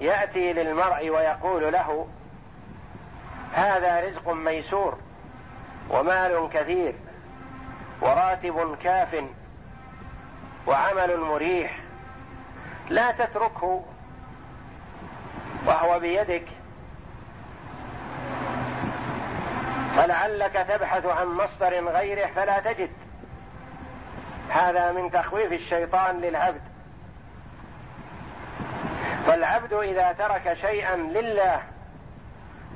يأتي 0.00 0.52
للمرء 0.52 1.10
ويقول 1.10 1.72
له 1.72 2.08
هذا 3.52 4.00
رزق 4.00 4.28
ميسور 4.28 4.98
ومال 5.90 6.48
كثير 6.52 6.94
وراتب 8.00 8.76
كاف 8.82 9.24
وعمل 10.66 11.20
مريح 11.20 11.78
لا 12.88 13.12
تتركه 13.12 13.84
وهو 15.66 15.98
بيدك. 15.98 16.44
فلعلك 19.96 20.66
تبحث 20.68 21.06
عن 21.06 21.26
مصدر 21.26 21.88
غيره 21.88 22.26
فلا 22.26 22.60
تجد. 22.60 22.90
هذا 24.48 24.92
من 24.92 25.10
تخويف 25.10 25.52
الشيطان 25.52 26.20
للعبد. 26.20 26.77
فالعبد 29.28 29.72
إذا 29.72 30.12
ترك 30.12 30.52
شيئا 30.52 30.96
لله 30.96 31.62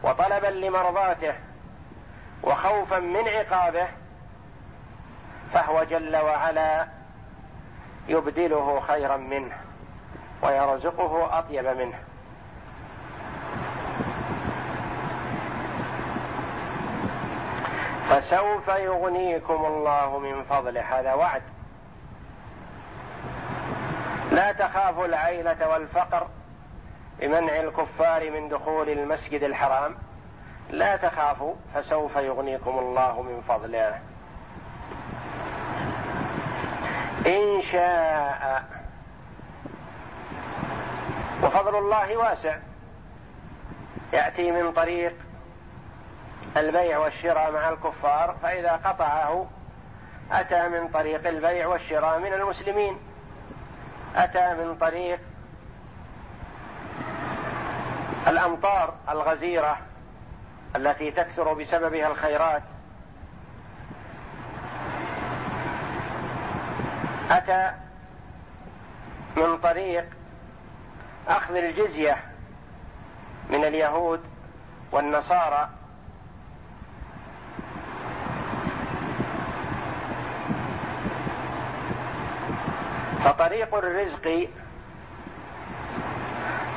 وطلبا 0.02 0.46
لمرضاته 0.46 1.34
وخوفا 2.42 2.98
من 2.98 3.28
عقابه 3.28 3.86
فهو 5.52 5.84
جل 5.84 6.16
وعلا 6.16 6.86
يبدله 8.08 8.80
خيرا 8.80 9.16
منه 9.16 9.56
ويرزقه 10.42 11.38
أطيب 11.38 11.66
منه. 11.66 11.98
فسوف 18.10 18.68
يغنيكم 18.68 19.64
الله 19.64 20.18
من 20.18 20.42
فضله. 20.42 21.00
هذا 21.00 21.14
وعد. 21.14 21.42
لا 24.32 24.52
تخافوا 24.52 25.06
العيلة 25.06 25.68
والفقر. 25.68 26.26
بمنع 27.22 27.60
الكفار 27.60 28.30
من 28.30 28.48
دخول 28.48 28.88
المسجد 28.88 29.42
الحرام. 29.42 29.94
لا 30.70 30.96
تخافوا 30.96 31.54
فسوف 31.74 32.16
يغنيكم 32.16 32.78
الله 32.78 33.22
من 33.22 33.42
فضله. 33.48 34.00
إن 37.26 37.60
شاء. 37.60 38.64
وفضل 41.42 41.78
الله 41.78 42.16
واسع. 42.16 42.56
يأتي 44.12 44.50
من 44.50 44.72
طريق 44.72 45.14
البيع 46.56 46.98
والشراء 46.98 47.52
مع 47.52 47.68
الكفار 47.68 48.36
فإذا 48.42 48.72
قطعه 48.72 49.46
أتى 50.32 50.68
من 50.68 50.88
طريق 50.88 51.28
البيع 51.28 51.66
والشراء 51.66 52.18
من 52.18 52.32
المسلمين. 52.32 52.98
أتى 54.16 54.54
من 54.54 54.76
طريق 54.80 55.20
الأمطار 58.28 58.94
الغزيرة 59.08 59.78
التي 60.76 61.10
تكثر 61.10 61.52
بسببها 61.52 62.06
الخيرات. 62.06 62.62
أتى 67.30 67.72
من 69.36 69.58
طريق 69.58 70.04
أخذ 71.28 71.54
الجزية 71.54 72.16
من 73.50 73.64
اليهود 73.64 74.20
والنصارى. 74.92 75.68
فطريق 83.24 83.74
الرزق 83.74 84.48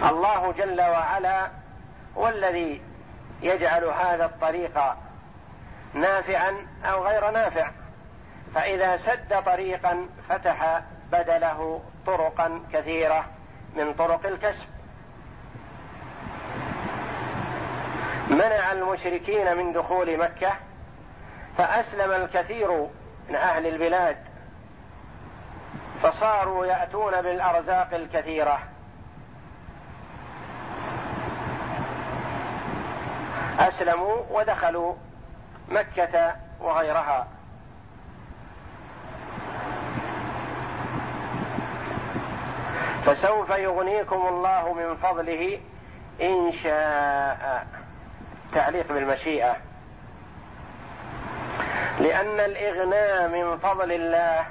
الله 0.04 0.52
جل 0.52 0.82
وعلا 0.82 1.50
هو 2.18 2.28
الذي 2.28 2.82
يجعل 3.42 3.84
هذا 3.84 4.26
الطريق 4.26 4.80
نافعا 5.94 6.68
أو 6.86 7.06
غير 7.08 7.32
نافع. 7.32 7.72
فإذا 8.56 8.98
سد 8.98 9.44
طريقا 9.46 10.08
فتح 10.30 10.82
بدله 11.12 11.82
طرقا 12.06 12.62
كثيرة 12.74 13.26
من 13.76 13.94
طرق 13.94 14.26
الكسب. 14.26 14.68
منع 18.30 18.72
المشركين 18.72 19.58
من 19.58 19.74
دخول 19.74 20.18
مكة 20.18 20.54
فأسلم 21.58 22.12
الكثير 22.12 22.88
من 23.30 23.36
أهل 23.36 23.68
البلاد 23.68 24.18
فصاروا 26.02 26.66
يأتون 26.66 27.22
بالأرزاق 27.22 27.94
الكثيرة. 27.94 28.60
أسلموا 33.60 34.18
ودخلوا 34.32 34.94
مكة 35.70 36.36
وغيرها. 36.62 37.28
فسوف 43.06 43.50
يغنيكم 43.50 44.28
الله 44.28 44.74
من 44.74 44.96
فضله 44.96 45.60
إن 46.22 46.52
شاء. 46.52 47.68
تعليق 48.54 48.88
بالمشيئة. 48.88 49.56
لأن 52.00 52.40
الإغناء 52.40 53.28
من 53.28 53.58
فضل 53.58 53.92
الله 53.92 54.46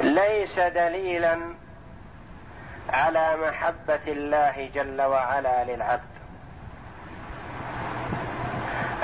ليس 0.00 0.58
دليلا 0.60 1.54
على 2.92 3.36
محبة 3.36 4.00
الله 4.06 4.70
جل 4.74 5.02
وعلا 5.02 5.64
للعبد. 5.64 6.10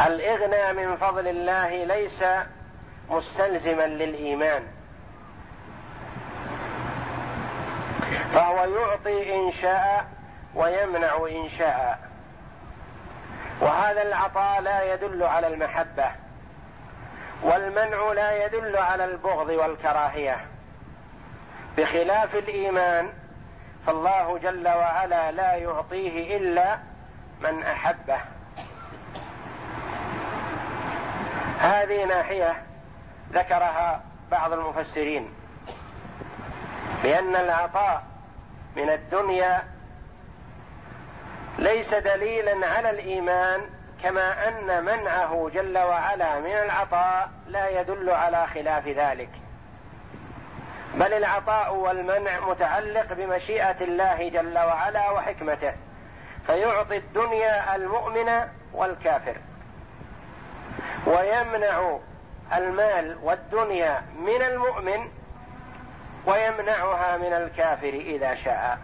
الإغنى 0.07 0.87
من 0.87 0.97
فضل 0.97 1.29
الله 1.29 1.85
ليس 1.85 2.25
مستلزما 3.11 3.87
للإيمان. 3.87 4.63
فهو 8.33 8.65
يعطي 8.65 9.35
إن 9.35 9.51
شاء 9.51 10.07
ويمنع 10.55 11.27
إن 11.31 11.49
شاء. 11.49 11.99
وهذا 13.61 14.03
العطاء 14.03 14.61
لا 14.61 14.95
يدل 14.95 15.23
على 15.23 15.47
المحبة 15.47 16.11
والمنع 17.43 18.13
لا 18.13 18.45
يدل 18.45 18.77
على 18.77 19.05
البغض 19.05 19.49
والكراهية. 19.49 20.47
بخلاف 21.79 22.35
الإيمان 22.35 23.13
فالله 23.87 24.39
جل 24.39 24.69
وعلا 24.69 25.33
لا 25.33 25.55
يعطيه 25.55 26.37
إلا 26.37 26.79
من 27.41 27.63
أحبه. 27.63 28.19
هذه 31.59 32.05
ناحية 32.05 32.63
ذكرها 33.33 34.03
بعض 34.31 34.53
المفسرين 34.53 35.35
بأن 37.03 37.37
العطاء 37.37 38.03
من 38.77 38.91
الدنيا 38.91 39.63
ليس 41.59 41.95
دليلا 41.95 42.67
على 42.67 42.91
الإيمان 42.91 43.61
كما 44.03 44.49
أن 44.49 44.85
منعه 44.85 45.51
جل 45.55 45.79
وعلا 45.79 46.41
من 46.41 46.53
العطاء 46.53 47.31
لا 47.47 47.81
يدل 47.81 48.11
على 48.11 48.47
خلاف 48.47 48.89
ذلك. 48.89 49.31
بل 50.97 51.13
العطاء 51.13 51.75
والمنع 51.75 52.41
متعلق 52.41 53.13
بمشيئة 53.13 53.77
الله 53.81 54.29
جل 54.29 54.59
وعلا 54.59 55.11
وحكمته 55.11 55.73
فيعطي 56.47 56.97
الدنيا 56.97 57.77
المؤمن 57.77 58.49
والكافر. 58.73 59.37
ويمنع 61.07 61.99
المال 62.57 63.19
والدنيا 63.23 64.03
من 64.19 64.43
المؤمن 64.43 65.09
ويمنعها 66.27 67.17
من 67.17 67.33
الكافر 67.33 67.89
إذا 67.89 68.35
شاء 68.35 68.79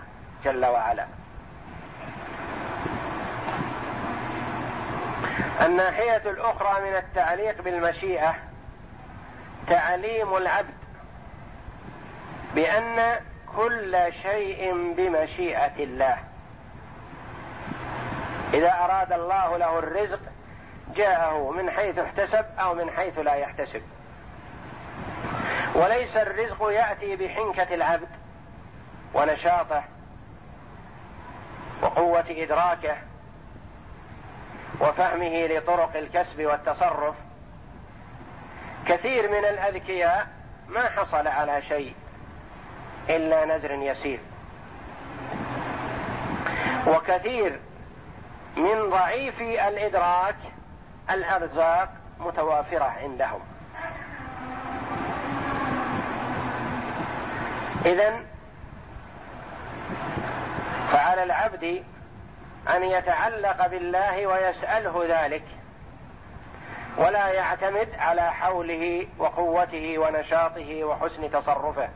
جل 0.45 0.67
وعلا. 0.67 1.07
الناحية 5.61 6.23
الأخرى 6.31 6.91
من 6.91 6.97
التعليق 6.97 7.63
بالمشيئة 7.63 8.35
تعليم 9.67 10.37
العبد 10.37 10.82
بأن 12.55 13.21
كل 13.57 14.13
شيء 14.23 14.73
بمشيئة 14.97 15.85
الله. 15.85 16.19
إذا 18.55 18.73
أراد 18.73 19.13
الله 19.13 19.57
له 19.57 19.79
الرزق 19.79 20.21
جاءه 20.97 21.51
من 21.51 21.71
حيث 21.71 21.99
احتسب 21.99 22.45
أو 22.59 22.75
من 22.75 22.91
حيث 22.91 23.19
لا 23.19 23.35
يحتسب. 23.35 23.83
وليس 25.75 26.17
الرزق 26.17 26.71
يأتي 26.71 27.17
بحنكة 27.17 27.75
العبد 27.75 28.09
ونشاطه 29.15 29.85
وقوة 31.83 32.25
إدراكه 32.31 32.97
وفهمه 34.81 35.47
لطرق 35.47 35.97
الكسب 35.97 36.45
والتصرف. 36.45 37.15
كثير 38.87 39.31
من 39.31 39.45
الأذكياء 39.45 40.27
ما 40.69 40.89
حصل 40.89 41.27
على 41.29 41.63
شيء. 41.63 41.95
إلا 43.09 43.45
نزر 43.45 43.73
يسير. 43.73 44.21
وكثير 46.87 47.61
من 48.57 48.91
ضعيفي 48.91 49.69
الإدراك 49.69 50.37
الأرزاق 51.11 51.89
متوافرة 52.21 52.85
عندهم. 52.85 53.41
اذا 57.87 58.21
فعلى 60.93 61.23
العبد 61.23 61.85
أن 62.69 62.83
يتعلق 62.83 63.67
بالله 63.67 64.27
ويسأله 64.27 65.05
ذلك 65.09 65.45
ولا 66.97 67.29
يعتمد 67.29 67.89
على 67.99 68.33
حوله 68.33 69.07
وقوته 69.19 69.99
ونشاطه 69.99 70.85
وحسن 70.85 71.31
تصرفه. 71.31 71.89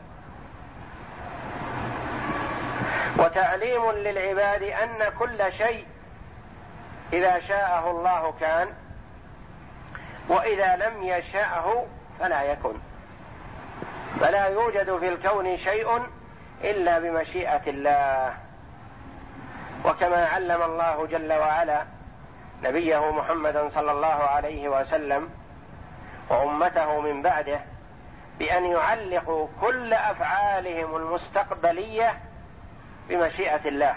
وتعليم 3.19 3.91
للعباد 3.91 4.63
أن 4.63 5.09
كل 5.19 5.53
شيء 5.53 5.85
إذا 7.13 7.39
شاءه 7.39 7.91
الله 7.91 8.33
كان 8.39 8.67
وإذا 10.29 10.75
لم 10.75 11.03
يشاه 11.03 11.85
فلا 12.19 12.43
يكن. 12.43 12.73
فلا 14.19 14.45
يوجد 14.45 14.97
في 14.97 15.09
الكون 15.09 15.57
شيء 15.57 16.01
إلا 16.63 16.99
بمشيئة 16.99 17.61
الله. 17.67 18.33
وكما 19.85 20.25
علم 20.25 20.61
الله 20.61 21.05
جل 21.05 21.33
وعلا 21.33 21.85
نبيه 22.63 23.11
محمدا 23.11 23.69
صلى 23.69 23.91
الله 23.91 24.07
عليه 24.07 24.69
وسلم 24.69 25.29
وأمته 26.29 26.99
من 26.99 27.21
بعده 27.21 27.59
بأن 28.39 28.65
يعلقوا 28.65 29.47
كل 29.61 29.93
أفعالهم 29.93 30.95
المستقبلية 30.95 32.19
بمشيئة 33.09 33.67
الله. 33.67 33.95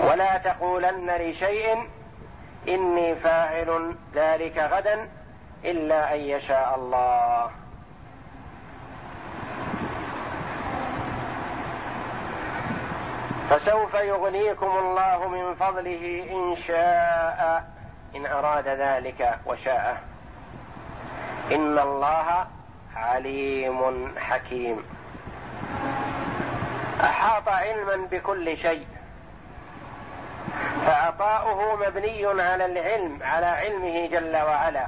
ولا 0.00 0.38
تقولن 0.38 1.10
لشيء 1.10 1.88
إني 2.68 3.14
فاعل 3.14 3.94
ذلك 4.14 4.58
غدا 4.58 5.08
إلا 5.64 6.14
أن 6.14 6.20
يشاء 6.20 6.74
الله. 6.74 7.50
فسوف 13.50 13.94
يغنيكم 13.94 14.66
الله 14.78 15.28
من 15.28 15.54
فضله 15.54 16.26
إن 16.30 16.56
شاء 16.56 17.64
إن 18.16 18.26
أراد 18.26 18.68
ذلك 18.68 19.38
وشاء. 19.46 20.02
إن 21.52 21.78
الله 21.78 22.46
عليم 22.96 24.12
حكيم. 24.18 24.84
أحاط 27.00 27.48
علما 27.48 28.06
بكل 28.10 28.56
شيء. 28.56 28.86
فعطاؤه 30.86 31.76
مبني 31.76 32.26
على 32.26 32.64
العلم 32.64 33.18
على 33.22 33.46
علمه 33.46 34.06
جل 34.06 34.36
وعلا. 34.36 34.86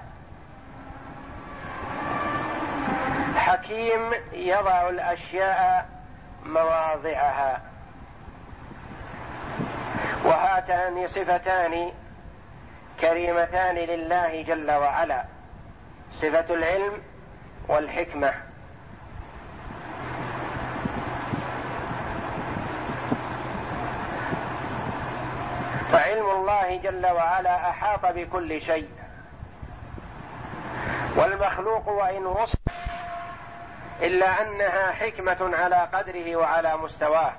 حكيم 3.37 4.11
يضع 4.33 4.89
الأشياء 4.89 5.89
مواضعها. 6.47 7.61
وهاتان 10.25 11.07
صفتان 11.07 11.93
كريمتان 13.01 13.75
لله 13.75 14.43
جل 14.43 14.71
وعلا. 14.71 15.25
صفة 16.13 16.55
العلم 16.55 17.03
والحكمة. 17.69 18.35
الله 26.55 26.77
جل 26.77 27.07
وعلا 27.07 27.71
أحاط 27.71 28.07
بكل 28.07 28.63
شيء. 28.63 28.89
والمخلوق 31.17 31.89
وإن 31.89 32.27
وصف 32.27 32.59
إلا 34.03 34.43
أنها 34.43 34.93
حكمة 34.93 35.51
على 35.57 35.77
قدره 35.77 36.37
وعلى 36.37 36.77
مستواه. 36.77 37.33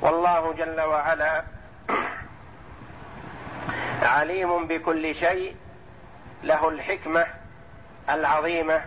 والله 0.00 0.52
جل 0.52 0.80
وعلا 0.80 1.44
عليم 4.02 4.66
بكل 4.66 5.14
شيء. 5.14 5.56
له 6.42 6.68
الحكمة 6.68 7.26
العظيمة 8.10 8.82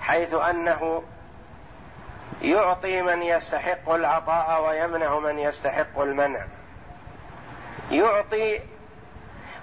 حيث 0.00 0.34
أنه 0.34 1.02
يعطي 2.42 3.02
من 3.02 3.22
يستحق 3.22 3.90
العطاء 3.90 4.68
ويمنع 4.68 5.18
من 5.18 5.38
يستحق 5.38 6.00
المنع. 6.00 6.46
يعطي 7.90 8.60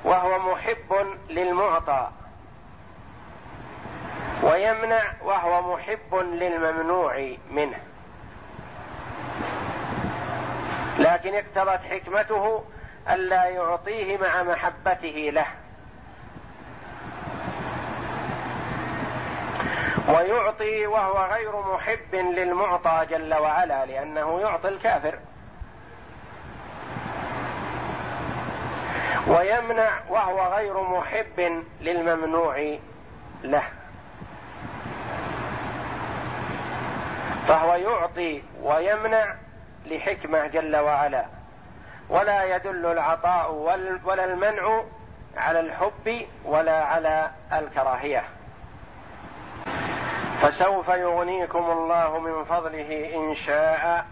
وهو 0.04 0.40
محب 0.40 1.18
للمعطى 1.30 2.10
ويمنع 4.44 5.04
وهو 5.22 5.74
محب 5.74 6.16
للممنوع 6.16 7.36
منه. 7.52 7.80
لكن 11.00 11.34
اقتضت 11.36 11.84
حكمته 11.84 12.64
الا 13.10 13.46
يعطيه 13.46 14.18
مع 14.18 14.44
محبته 14.44 15.30
له. 15.34 15.46
ويعطي 20.08 20.88
وهو 20.88 21.26
غير 21.34 21.62
محب 21.74 22.16
للمعطى 22.16 23.06
جل 23.10 23.34
وعلا 23.34 23.86
لأنه 23.86 24.40
يعطي 24.40 24.68
الكافر. 24.68 25.20
ويمنع 29.28 29.90
وهو 30.10 30.54
غير 30.54 30.82
محب 30.82 31.64
للممنوع 31.82 32.78
له. 33.44 33.64
فهو 37.48 37.76
يعطي 37.76 38.44
ويمنع 38.62 39.36
لحكمة 39.86 40.48
جل 40.48 40.76
وعلا. 40.76 41.26
ولا 42.10 42.56
يدل 42.56 42.86
العطاء 42.86 43.52
ولا 44.06 44.26
المنع 44.26 44.84
على 45.38 45.60
الحب 45.60 46.26
ولا 46.46 46.84
على 46.84 47.32
الكراهية. 47.54 48.24
فسوف 50.42 50.90
يغنيكم 50.90 51.72
الله 51.72 52.20
من 52.20 52.44
فضله 52.44 53.16
إن 53.16 53.34
شاء 53.34 54.06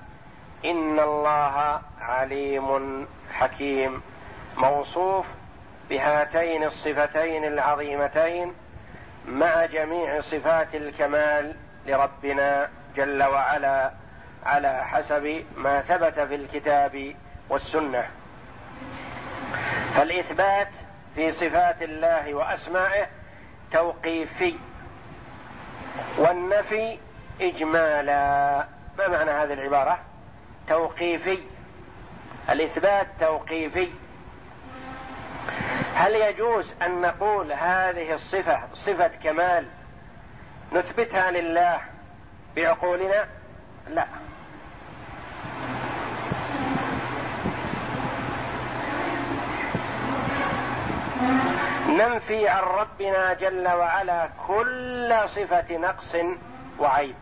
إن 0.66 1.00
الله 1.00 1.82
عليم 2.02 3.08
حكيم. 3.34 4.02
موصوف 4.58 5.26
بهاتين 5.90 6.64
الصفتين 6.64 7.46
العظيمتين 7.46 8.54
مع 9.26 9.66
جميع 9.66 10.22
صفات 10.22 10.76
الكمال 10.76 11.56
لربنا 11.88 12.70
جل 12.96 13.24
وعلا 13.24 13.92
على 14.46 14.86
حسب 14.86 15.44
ما 15.58 15.82
ثبت 15.82 16.20
في 16.20 16.36
الكتاب 16.36 17.16
والسنة. 17.50 18.10
فالإثبات 19.96 20.70
في 21.16 21.32
صفات 21.32 21.82
الله 21.82 22.34
وأسمائه 22.34 23.08
توقيفي 23.72 24.56
والنفي 26.18 26.98
إجمالا. 27.42 28.66
ما 28.98 29.08
معنى 29.08 29.32
هذه 29.32 29.54
العبارة؟ 29.54 30.00
توقيفي. 30.68 31.38
الإثبات 32.50 33.08
توقيفي. 33.20 33.88
هل 35.96 36.16
يجوز 36.16 36.76
أن 36.82 37.02
نقول 37.02 37.54
هذه 37.54 38.14
الصفة 38.14 38.60
صفة 38.74 39.12
كمال 39.24 39.66
نثبتها 40.74 41.32
لله 41.32 41.80
بعقولنا؟ 42.56 43.28
لا. 43.88 44.06
ننفي 51.90 52.48
عن 52.48 52.64
ربنا 52.64 53.34
جل 53.34 53.68
وعلا 53.68 54.30
كل 54.48 55.16
صفة 55.28 55.78
نقص 55.78 56.16
وعيب. 56.80 57.16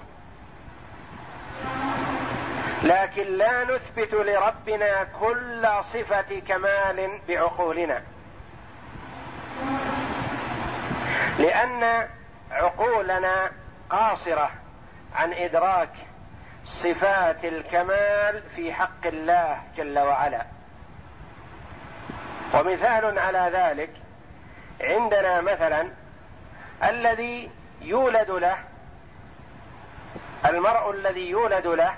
لكن 2.83 3.23
لا 3.23 3.63
نثبت 3.63 4.13
لربنا 4.13 5.07
كل 5.19 5.67
صفة 5.81 6.39
كمال 6.47 7.19
بعقولنا. 7.27 8.01
لأن 11.39 12.07
عقولنا 12.51 13.51
قاصرة 13.89 14.51
عن 15.15 15.33
إدراك 15.33 15.89
صفات 16.65 17.45
الكمال 17.45 18.43
في 18.55 18.73
حق 18.73 19.05
الله 19.05 19.61
جل 19.77 19.99
وعلا. 19.99 20.45
ومثال 22.53 23.19
على 23.19 23.49
ذلك 23.53 23.89
عندنا 24.81 25.41
مثلا 25.41 25.89
الذي 26.83 27.51
يولد 27.81 28.31
له 28.31 28.57
المرء 30.45 30.91
الذي 30.91 31.29
يولد 31.29 31.67
له 31.67 31.93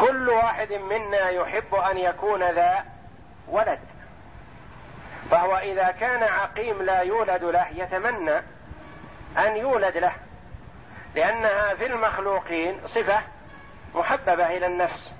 كل 0.00 0.28
واحد 0.28 0.72
منا 0.72 1.30
يحب 1.30 1.74
أن 1.74 1.98
يكون 1.98 2.42
ذا 2.42 2.84
ولد. 3.48 3.97
فهو 5.30 5.58
إذا 5.58 5.90
كان 5.90 6.22
عقيم 6.22 6.82
لا 6.82 7.00
يولد 7.00 7.44
له 7.44 7.68
يتمنى 7.68 8.42
أن 9.38 9.56
يولد 9.56 9.96
له. 9.96 10.12
لأنها 11.14 11.74
في 11.74 11.86
المخلوقين 11.86 12.80
صفة 12.86 13.20
محببة 13.94 14.56
إلى 14.56 14.66
النفس. 14.66 15.14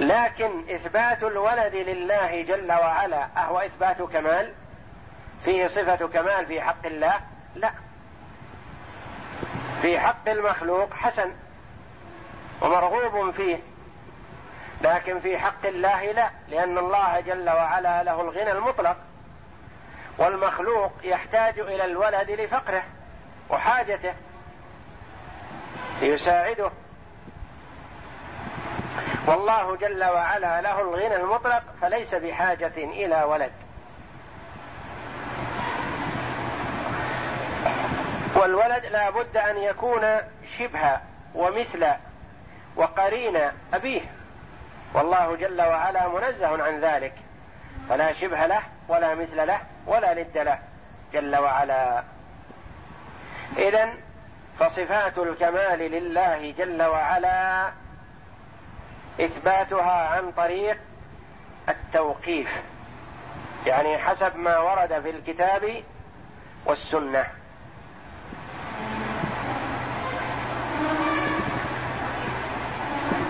لكن 0.00 0.70
إثبات 0.70 1.22
الولد 1.22 1.74
لله 1.74 2.42
جل 2.42 2.72
وعلا 2.72 3.28
أهو 3.36 3.58
إثبات 3.58 4.02
كمال؟ 4.02 4.52
فيه 5.44 5.66
صفة 5.66 6.08
كمال 6.08 6.46
في 6.46 6.60
حق 6.60 6.86
الله؟ 6.86 7.20
لا. 7.54 7.70
في 9.82 10.00
حق 10.00 10.28
المخلوق 10.28 10.94
حسن 10.94 11.32
ومرغوب 12.60 13.30
فيه. 13.30 13.58
لكن 14.80 15.20
في 15.20 15.38
حق 15.38 15.66
الله 15.66 16.12
لا 16.12 16.30
لأن 16.48 16.78
الله 16.78 17.20
جل 17.20 17.50
وعلا 17.50 18.02
له 18.02 18.20
الغنى 18.20 18.52
المطلق 18.52 18.96
والمخلوق 20.18 20.92
يحتاج 21.02 21.58
إلى 21.58 21.84
الولد 21.84 22.30
لفقره 22.30 22.82
وحاجته 23.50 24.14
ليساعده. 26.00 26.70
والله 29.26 29.76
جل 29.76 30.04
وعلا 30.04 30.60
له 30.60 30.80
الغنى 30.80 31.16
المطلق 31.16 31.62
فليس 31.80 32.14
بحاجة 32.14 32.72
إلى 32.76 33.22
ولد. 33.22 33.52
والولد 38.36 38.86
لا 38.86 39.10
بد 39.10 39.36
أن 39.36 39.56
يكون 39.56 40.16
شبه 40.58 41.00
ومثل 41.34 41.86
وقرين 42.76 43.38
أبيه. 43.74 44.15
والله 44.96 45.36
جل 45.36 45.62
وعلا 45.62 46.08
منزه 46.08 46.62
عن 46.64 46.80
ذلك. 46.80 47.14
فلا 47.88 48.12
شبه 48.12 48.46
له 48.46 48.62
ولا 48.88 49.14
مثل 49.14 49.46
له 49.46 49.60
ولا 49.86 50.14
ند 50.14 50.38
له 50.38 50.58
جل 51.12 51.36
وعلا. 51.36 52.02
اذا 53.58 53.88
فصفات 54.58 55.18
الكمال 55.18 55.78
لله 55.78 56.54
جل 56.58 56.82
وعلا 56.82 57.70
إثباتها 59.20 60.08
عن 60.08 60.32
طريق 60.32 60.78
التوقيف 61.68 62.62
يعني 63.66 63.98
حسب 63.98 64.36
ما 64.36 64.58
ورد 64.58 65.00
في 65.00 65.10
الكتاب 65.10 65.82
والسنة. 66.66 67.26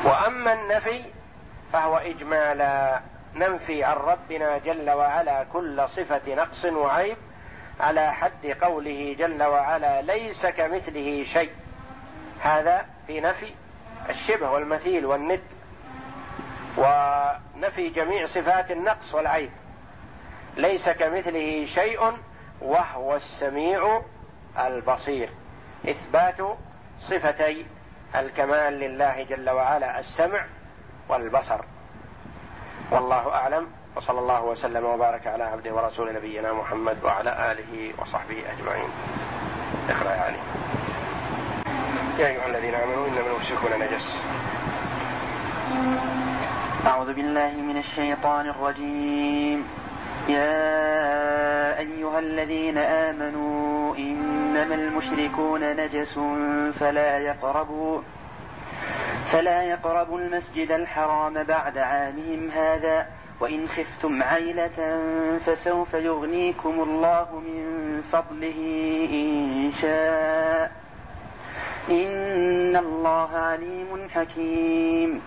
وأما 0.04 0.52
النفي 0.52 1.15
فهو 1.72 1.96
إجمالا. 1.96 3.00
ننفي 3.34 3.84
عن 3.84 3.96
ربنا 3.96 4.58
جل 4.58 4.90
وعلا 4.90 5.44
كل 5.52 5.88
صفة 5.88 6.34
نقص 6.34 6.64
وعيب 6.64 7.16
على 7.80 8.12
حد 8.12 8.46
قوله 8.46 9.16
جل 9.18 9.42
وعلا 9.42 10.02
ليس 10.02 10.46
كمثله 10.46 11.24
شيء. 11.24 11.50
هذا 12.40 12.86
في 13.06 13.20
نفي 13.20 13.54
الشبه 14.08 14.50
والمثيل 14.50 15.06
والند 15.06 15.40
ونفي 16.76 17.88
جميع 17.88 18.26
صفات 18.26 18.70
النقص 18.70 19.14
والعيب. 19.14 19.50
ليس 20.56 20.88
كمثله 20.88 21.64
شيء 21.64 22.12
وهو 22.60 23.16
السميع 23.16 24.02
البصير. 24.58 25.30
إثبات 25.88 26.40
صفتي 27.00 27.66
الكمال 28.16 28.72
لله 28.72 29.22
جل 29.22 29.50
وعلا 29.50 30.00
السمع 30.00 30.46
والبصر. 31.08 31.60
والله 32.90 33.34
أعلم. 33.34 33.66
وصلى 33.96 34.18
الله 34.18 34.42
وسلم 34.44 34.84
وبارك 34.84 35.26
على 35.26 35.44
عبده 35.44 35.74
ورسول 35.74 36.14
نبينا 36.14 36.52
محمد 36.52 36.96
وعلى 37.04 37.52
آله 37.52 37.92
وصحبه 37.98 38.42
أجمعين. 38.58 38.88
اقرأ 39.88 40.10
يا 40.10 40.20
علي. 40.20 40.38
يا 42.18 42.26
أيها 42.26 42.46
الذين 42.46 42.74
آمنوا 42.74 43.06
انما 43.06 43.30
المشركون 43.36 43.70
نجس. 43.80 44.18
أعوذ 46.86 47.12
بالله 47.14 47.50
من 47.50 47.76
الشيطان 47.76 48.48
الرجيم. 48.48 49.68
يا 50.28 51.78
أيها 51.78 52.18
الذين 52.18 52.78
آمنوا 52.78 53.96
إنما 53.96 54.74
المشركون 54.74 55.76
نجس 55.76 56.18
فلا 56.80 57.18
يقربوا. 57.18 58.00
فلا 59.26 59.62
يقربوا 59.62 60.18
المسجد 60.18 60.70
الحرام 60.70 61.42
بعد 61.42 61.78
عامهم 61.78 62.50
هذا 62.50 63.06
وإن 63.40 63.68
خفتم 63.68 64.22
عيلة 64.22 65.00
فسوف 65.38 65.94
يغنيكم 65.94 66.82
الله 66.82 67.40
من 67.40 68.02
فضله 68.02 68.58
إن 69.10 69.72
شاء. 69.80 70.72
إن 71.90 72.76
الله 72.76 73.36
عليم 73.36 74.08
حكيم. 74.14 75.22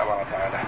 أمر 0.00 0.24
تعالى. 0.30 0.58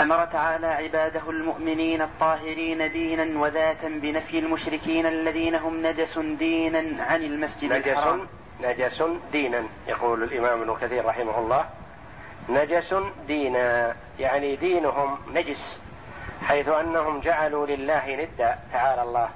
أمر 0.00 0.24
تعالى 0.24 0.66
عباده 0.66 1.30
المؤمنين 1.30 2.02
الطاهرين 2.02 2.92
دينا 2.92 3.40
وذاتا 3.40 3.88
بنفي 3.88 4.38
المشركين 4.38 5.06
الذين 5.06 5.54
هم 5.54 5.86
نجس 5.86 6.18
دينا 6.18 7.04
عن 7.04 7.22
المسجد 7.22 7.72
نجس 7.72 7.88
الحرام 7.88 8.26
نجس 8.62 9.02
دينا 9.32 9.64
يقول 9.88 10.22
الإمام 10.22 10.62
ابن 10.62 10.74
كثير 10.74 11.04
رحمه 11.04 11.38
الله. 11.38 11.64
نجس 12.48 12.94
دينا 13.26 13.96
يعني 14.18 14.56
دينهم 14.56 15.18
نجس 15.34 15.82
حيث 16.42 16.68
أنهم 16.68 17.20
جعلوا 17.20 17.66
لله 17.66 18.16
ندا 18.16 18.58
تعالى 18.72 19.02
الله. 19.02 19.28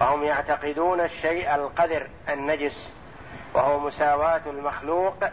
فهم 0.00 0.24
يعتقدون 0.24 1.00
الشيء 1.00 1.54
القذر 1.54 2.06
النجس 2.28 2.92
وهو 3.54 3.78
مساواة 3.78 4.42
المخلوق 4.46 5.24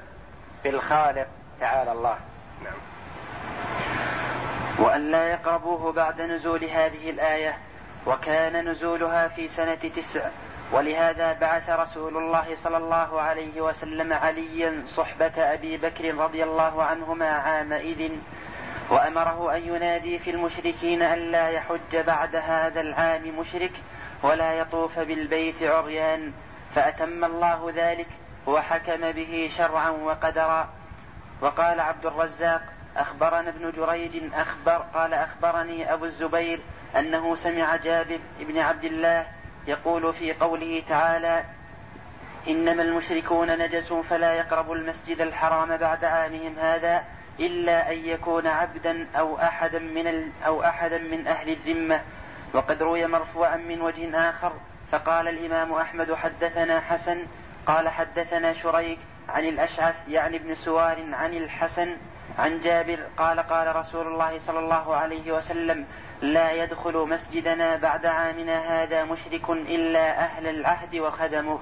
بالخالق 0.63 1.27
تعالى 1.59 1.91
الله. 1.91 2.17
نعم. 2.63 2.73
وأن 4.79 5.11
لا 5.11 5.31
يقربوه 5.31 5.91
بعد 5.91 6.21
نزول 6.21 6.63
هذه 6.63 7.09
الآية 7.09 7.57
وكان 8.07 8.69
نزولها 8.69 9.27
في 9.27 9.47
سنة 9.47 9.75
تسع 9.75 10.29
ولهذا 10.71 11.33
بعث 11.33 11.69
رسول 11.69 12.17
الله 12.17 12.55
صلى 12.55 12.77
الله 12.77 13.21
عليه 13.21 13.61
وسلم 13.61 14.13
عليا 14.13 14.83
صحبة 14.85 15.31
أبي 15.37 15.77
بكر 15.77 16.15
رضي 16.15 16.43
الله 16.43 16.83
عنهما 16.83 17.29
عامئذ 17.29 18.11
وأمره 18.89 19.55
أن 19.55 19.61
ينادي 19.61 20.19
في 20.19 20.29
المشركين 20.31 21.01
ألا 21.01 21.49
يحج 21.49 21.97
بعد 22.07 22.35
هذا 22.35 22.81
العام 22.81 23.39
مشرك 23.39 23.71
ولا 24.23 24.53
يطوف 24.53 24.99
بالبيت 24.99 25.63
عريان 25.63 26.33
فأتم 26.75 27.25
الله 27.25 27.71
ذلك 27.75 28.07
وحكم 28.47 29.11
به 29.11 29.49
شرعا 29.57 29.89
وقدرا. 29.89 30.69
وقال 31.41 31.79
عبد 31.79 32.05
الرزاق 32.05 32.61
أخبرنا 32.97 33.49
ابن 33.49 33.71
جريج 33.71 34.33
أخبر 34.33 34.85
قال 34.93 35.13
أخبرني 35.13 35.93
أبو 35.93 36.05
الزبير 36.05 36.59
أنه 36.95 37.35
سمع 37.35 37.75
جابر 37.75 38.19
بن 38.39 38.57
عبد 38.59 38.83
الله 38.83 39.27
يقول 39.67 40.13
في 40.13 40.33
قوله 40.33 40.83
تعالى 40.89 41.43
إنما 42.47 42.81
المشركون 42.81 43.57
نجس 43.57 43.93
فلا 43.93 44.33
يقربوا 44.33 44.75
المسجد 44.75 45.21
الحرام 45.21 45.77
بعد 45.77 46.05
عامهم 46.05 46.55
هذا 46.59 47.03
إلا 47.39 47.91
أن 47.91 47.97
يكون 47.97 48.47
عبدا 48.47 49.07
أو 49.15 49.39
أحدا 49.39 49.79
من 49.79 50.31
أو 50.45 50.63
أحدا 50.63 50.97
من 50.97 51.27
أهل 51.27 51.49
الذمة. 51.49 52.01
وقد 52.53 52.83
روي 52.83 53.07
مرفوعا 53.07 53.55
من 53.55 53.81
وجه 53.81 54.29
آخر 54.29 54.53
فقال 54.91 55.27
الإمام 55.27 55.73
أحمد 55.73 56.13
حدثنا 56.13 56.79
حسن 56.79 57.25
قال 57.65 57.89
حدثنا 57.89 58.53
شريك 58.53 58.99
عن 59.29 59.45
الأشعث 59.45 59.95
يعني 60.07 60.37
ابن 60.37 60.55
سوار 60.55 60.97
عن 61.13 61.33
الحسن 61.33 61.97
عن 62.39 62.59
جابر 62.59 62.99
قال 63.17 63.39
قال 63.39 63.75
رسول 63.75 64.07
الله 64.07 64.37
صلى 64.37 64.59
الله 64.59 64.95
عليه 64.95 65.31
وسلم 65.31 65.85
لا 66.21 66.51
يدخل 66.51 66.97
مسجدنا 66.97 67.75
بعد 67.75 68.05
عامنا 68.05 68.83
هذا 68.83 69.03
مشرك 69.03 69.49
إلا 69.49 70.19
أهل 70.19 70.47
العهد 70.47 70.95
وخدمه. 70.95 71.59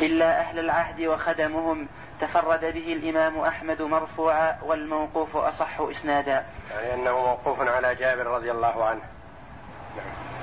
إلا 0.00 0.40
أهل 0.40 0.58
العهد 0.58 1.00
وخدمهم. 1.00 1.88
تفرد 2.20 2.60
به 2.60 2.92
الإمام 2.92 3.38
أحمد 3.38 3.82
مرفوعا 3.82 4.58
والموقوف 4.62 5.36
أصح 5.36 5.80
إسنادا. 5.80 6.44
يعني 6.70 6.94
أنه 6.94 7.12
موقوف 7.12 7.60
على 7.60 7.94
جابر 7.94 8.26
رضي 8.26 8.50
الله 8.50 8.84
عنه. 8.84 9.02
نعم. 9.96 10.34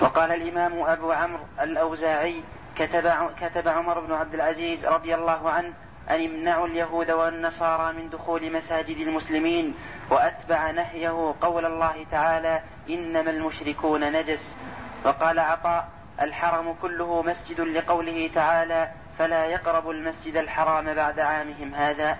وقال 0.00 0.32
الإمام 0.32 0.82
أبو 0.82 1.12
عمرو 1.12 1.42
الأوزاعي 1.60 2.42
كتب, 2.76 3.12
كتب 3.40 3.68
عمر 3.68 4.00
بن 4.00 4.12
عبد 4.12 4.34
العزيز 4.34 4.86
رضي 4.86 5.14
الله 5.14 5.50
عنه 5.50 5.72
أن 6.10 6.24
امنعوا 6.24 6.66
اليهود 6.66 7.10
والنصارى 7.10 7.92
من 7.92 8.10
دخول 8.10 8.52
مساجد 8.52 8.96
المسلمين 8.96 9.74
وأتبع 10.10 10.70
نهيه 10.70 11.34
قول 11.40 11.66
الله 11.66 12.06
تعالى 12.10 12.60
إنما 12.90 13.30
المشركون 13.30 14.12
نجس. 14.12 14.56
وقال 15.04 15.38
عطاء 15.38 15.88
الحرم 16.20 16.74
كله 16.82 17.22
مسجد 17.22 17.60
لقوله 17.60 18.30
تعالى 18.34 18.88
فلا 19.18 19.46
يقربوا 19.46 19.92
المسجد 19.92 20.36
الحرام 20.36 20.94
بعد 20.94 21.20
عامهم 21.20 21.74
هذا. 21.74 22.16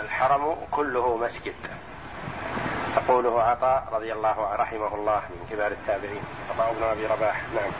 الحرم 0.00 0.56
كله 0.70 1.16
مسجد. 1.16 1.54
يقوله 2.96 3.42
عطاء 3.42 3.88
رضي 3.92 4.12
الله 4.12 4.54
رحمه 4.54 4.94
الله 4.94 5.22
من 5.30 5.46
كبار 5.50 5.70
التابعين. 5.70 6.22
عطاء 6.54 6.74
بن 6.80 6.82
أبي 6.82 7.06
رباح 7.06 7.42
نعم. 7.54 7.72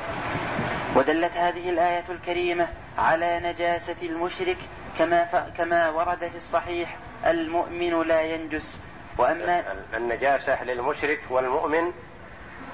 ودلت 0.97 1.36
هذه 1.36 1.70
الآية 1.70 2.05
الكريمة 2.09 2.68
على 2.99 3.40
نجاسة 3.44 3.97
المشرك 4.03 4.57
كما. 4.99 5.51
كما 5.57 5.88
ورد 5.88 6.28
في 6.28 6.36
الصحيح 6.36 6.97
المؤمن 7.26 8.03
لا 8.03 8.22
ينجس. 8.22 8.80
وأما 9.18 9.64
النجاسة 9.94 10.64
للمشرك 10.64 11.20
والمؤمن 11.30 11.92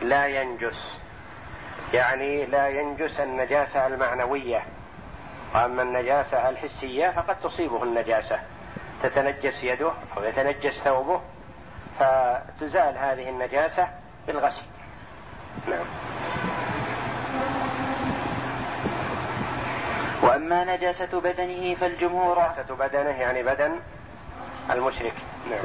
لا 0.03 0.27
ينجس. 0.27 0.99
يعني 1.95 2.47
لا 2.47 2.68
ينجس 2.68 3.20
النجاسة 3.20 3.87
المعنوية. 3.87 4.62
وأما 5.55 5.83
النجاسة 5.83 6.49
الحسية 6.49 7.11
فقد 7.11 7.41
تصيبه 7.41 7.83
النجاسة. 7.83 8.41
تتنجس 9.03 9.64
يده 9.64 9.93
أو 10.16 10.25
يتنجس 10.25 10.85
ثوبه 10.85 11.20
فتزال 11.99 12.99
هذه 12.99 13.29
النجاسة 13.29 13.89
بالغسل. 14.27 14.62
نعم. 15.68 15.85
وأما 20.23 20.77
نجاسة 20.77 21.20
بدنه 21.20 21.75
فالجمهور 21.75 22.43
نجاسة 22.43 22.75
بدنه 22.75 23.20
يعني 23.20 23.43
بدن 23.43 23.81
المشرك. 24.70 25.14
نعم. 25.51 25.64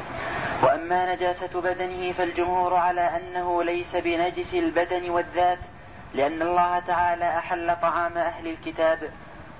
وأما 0.62 1.14
نجاسة 1.14 1.60
بدنه 1.60 2.12
فالجمهور 2.12 2.74
على 2.74 3.00
أنه 3.00 3.62
ليس 3.62 3.96
بنجس 3.96 4.54
البدن 4.54 5.10
والذات 5.10 5.58
لأن 6.14 6.42
الله 6.42 6.78
تعالى 6.78 7.38
أحل 7.38 7.76
طعام 7.82 8.18
أهل 8.18 8.46
الكتاب 8.46 9.10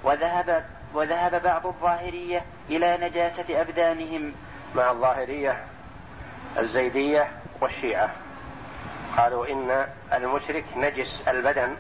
وذهب 0.05 0.65
وذهب 0.95 1.43
بعض 1.43 1.67
الظاهرية 1.67 2.45
إلى 2.71 2.99
نجاسة 3.01 3.61
أبدانهم. 3.61 4.33
مع 4.75 4.91
الظاهرية 4.91 5.65
الزيدية 6.59 7.29
والشيعة. 7.61 8.11
قالوا 9.17 9.47
إن 9.47 9.87
المشرك 10.13 10.65
نجس 10.77 11.29
البدن 11.29 11.77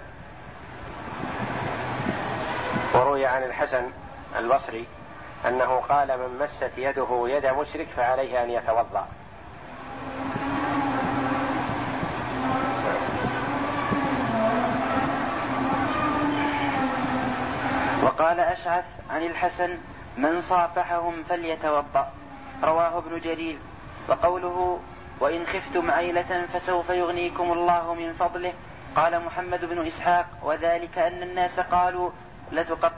وروي 2.98 3.26
عن 3.26 3.42
الحسن 3.42 3.90
البصري 4.38 4.86
أنه 5.48 5.80
قال 5.88 6.18
من 6.18 6.38
مست 6.38 6.70
يده 6.76 7.28
يد 7.28 7.46
مشرك 7.46 7.86
فعليه 7.86 8.44
أن 8.44 8.50
يتوضأ. 8.50 9.06
وقال 18.04 18.40
أشعث 18.40 18.84
عن 19.10 19.22
الحسن 19.22 19.78
من 20.16 20.40
صافحهم 20.40 21.22
فليتوضأ. 21.22 22.12
رواه 22.64 22.98
ابن 22.98 23.20
جرير. 23.20 23.58
وقوله 24.08 24.80
وإن 25.20 25.46
خفتم 25.46 25.90
عيلة 25.90 26.46
فسوف 26.46 26.90
يغنيكم 26.90 27.52
الله 27.52 27.94
من 27.94 28.12
فضله. 28.12 28.52
قال 28.96 29.24
محمد 29.24 29.64
بن 29.64 29.86
إسحاق 29.86 30.26
وذلك 30.42 30.98
أن 30.98 31.22
الناس 31.22 31.60
قالوا 31.60 32.10
لتقط 32.52 32.92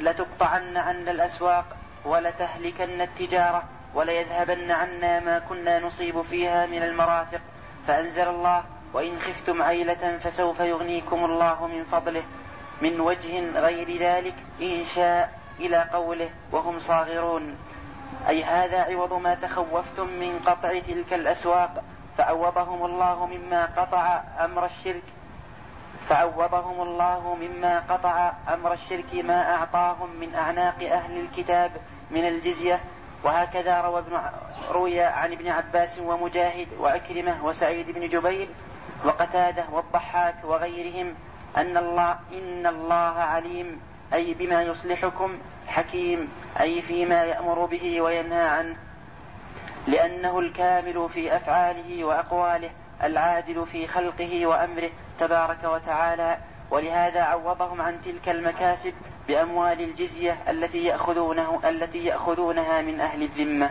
لتقطعن 0.00 0.76
عنا 0.76 1.10
الأسواق 1.10 1.64
ولتهلكن 2.04 3.00
التجارة 3.00 3.62
وليذهبن 3.94 4.70
عنا 4.70 5.20
ما 5.20 5.38
كنا 5.38 5.80
نصيب 5.80 6.22
فيها 6.22 6.66
من 6.66 6.82
المرافق. 6.82 7.40
فأنزل 7.86 8.28
الله 8.28 8.64
وإن 8.92 9.18
خفتم 9.18 9.62
عيلة 9.62 10.18
فسوف 10.18 10.60
يغنيكم 10.60 11.24
الله 11.24 11.66
من 11.66 11.84
فضله. 11.84 12.22
من 12.82 13.00
وجه 13.00 13.60
غير 13.60 13.98
ذلك 13.98 14.34
إن 14.60 14.84
شاء 14.84 15.32
إلى 15.60 15.88
قوله 15.92 16.30
وهم 16.52 16.78
صاغرون. 16.78 17.56
أي 18.28 18.44
هذا 18.44 18.82
عوض 18.82 19.12
ما 19.12 19.34
تخوفتم 19.34 20.06
من 20.06 20.38
قطع 20.46 20.78
تلك 20.78 21.12
الأسواق. 21.12 21.84
فعوضهم 22.18 22.84
الله 22.84 23.26
مما 23.26 23.64
قطع 23.76 24.22
أمر 24.44 24.64
الشرك. 24.64 25.02
فعوضهم 26.08 26.80
الله 26.80 27.34
مما 27.34 27.80
قطع 27.80 28.32
أمر 28.48 28.72
الشرك 28.72 29.14
ما 29.14 29.54
أعطاهم 29.54 30.16
من 30.20 30.34
أعناق 30.34 30.82
أهل 30.82 31.20
الكتاب 31.20 31.70
من 32.10 32.28
الجزية. 32.28 32.80
وهكذا 33.24 33.80
روى 33.80 33.98
ابن 33.98 34.20
روي 34.70 35.00
عن 35.00 35.32
ابن 35.32 35.48
عباس 35.48 35.98
ومجاهد 35.98 36.68
وعكرمة 36.80 37.44
وسعيد 37.44 37.90
بن 37.90 38.08
جبير 38.08 38.48
وقتادة 39.04 39.64
والضحاك 39.72 40.34
وغيرهم 40.44 41.14
أن 41.56 41.76
الله 41.76 42.18
إن 42.32 42.66
الله 42.66 42.94
عليم 43.20 43.80
أي 44.14 44.34
بما 44.34 44.62
يصلحكم 44.62 45.38
حكيم 45.66 46.32
أي 46.60 46.80
فيما 46.80 47.24
يأمر 47.24 47.64
به 47.64 48.00
وينهى 48.00 48.48
عنه. 48.48 48.76
لأنه 49.86 50.38
الكامل 50.38 51.08
في 51.08 51.36
أفعاله 51.36 52.04
وأقواله. 52.04 52.70
العادل 53.02 53.66
في 53.66 53.86
خلقه 53.86 54.46
وأمره 54.46 54.90
تبارك 55.20 55.64
وتعالى 55.64 56.38
ولهذا 56.70 57.22
عوضهم 57.22 57.80
عن 57.80 58.00
تلك 58.00 58.28
المكاسب 58.28 58.94
بأموال 59.28 59.80
الجزية 59.80 60.38
التي 60.48 60.84
يأخذونه 60.84 61.60
التي 61.68 62.04
يأخذونها 62.04 62.82
من 62.82 63.00
أهل 63.00 63.22
الذمة. 63.22 63.70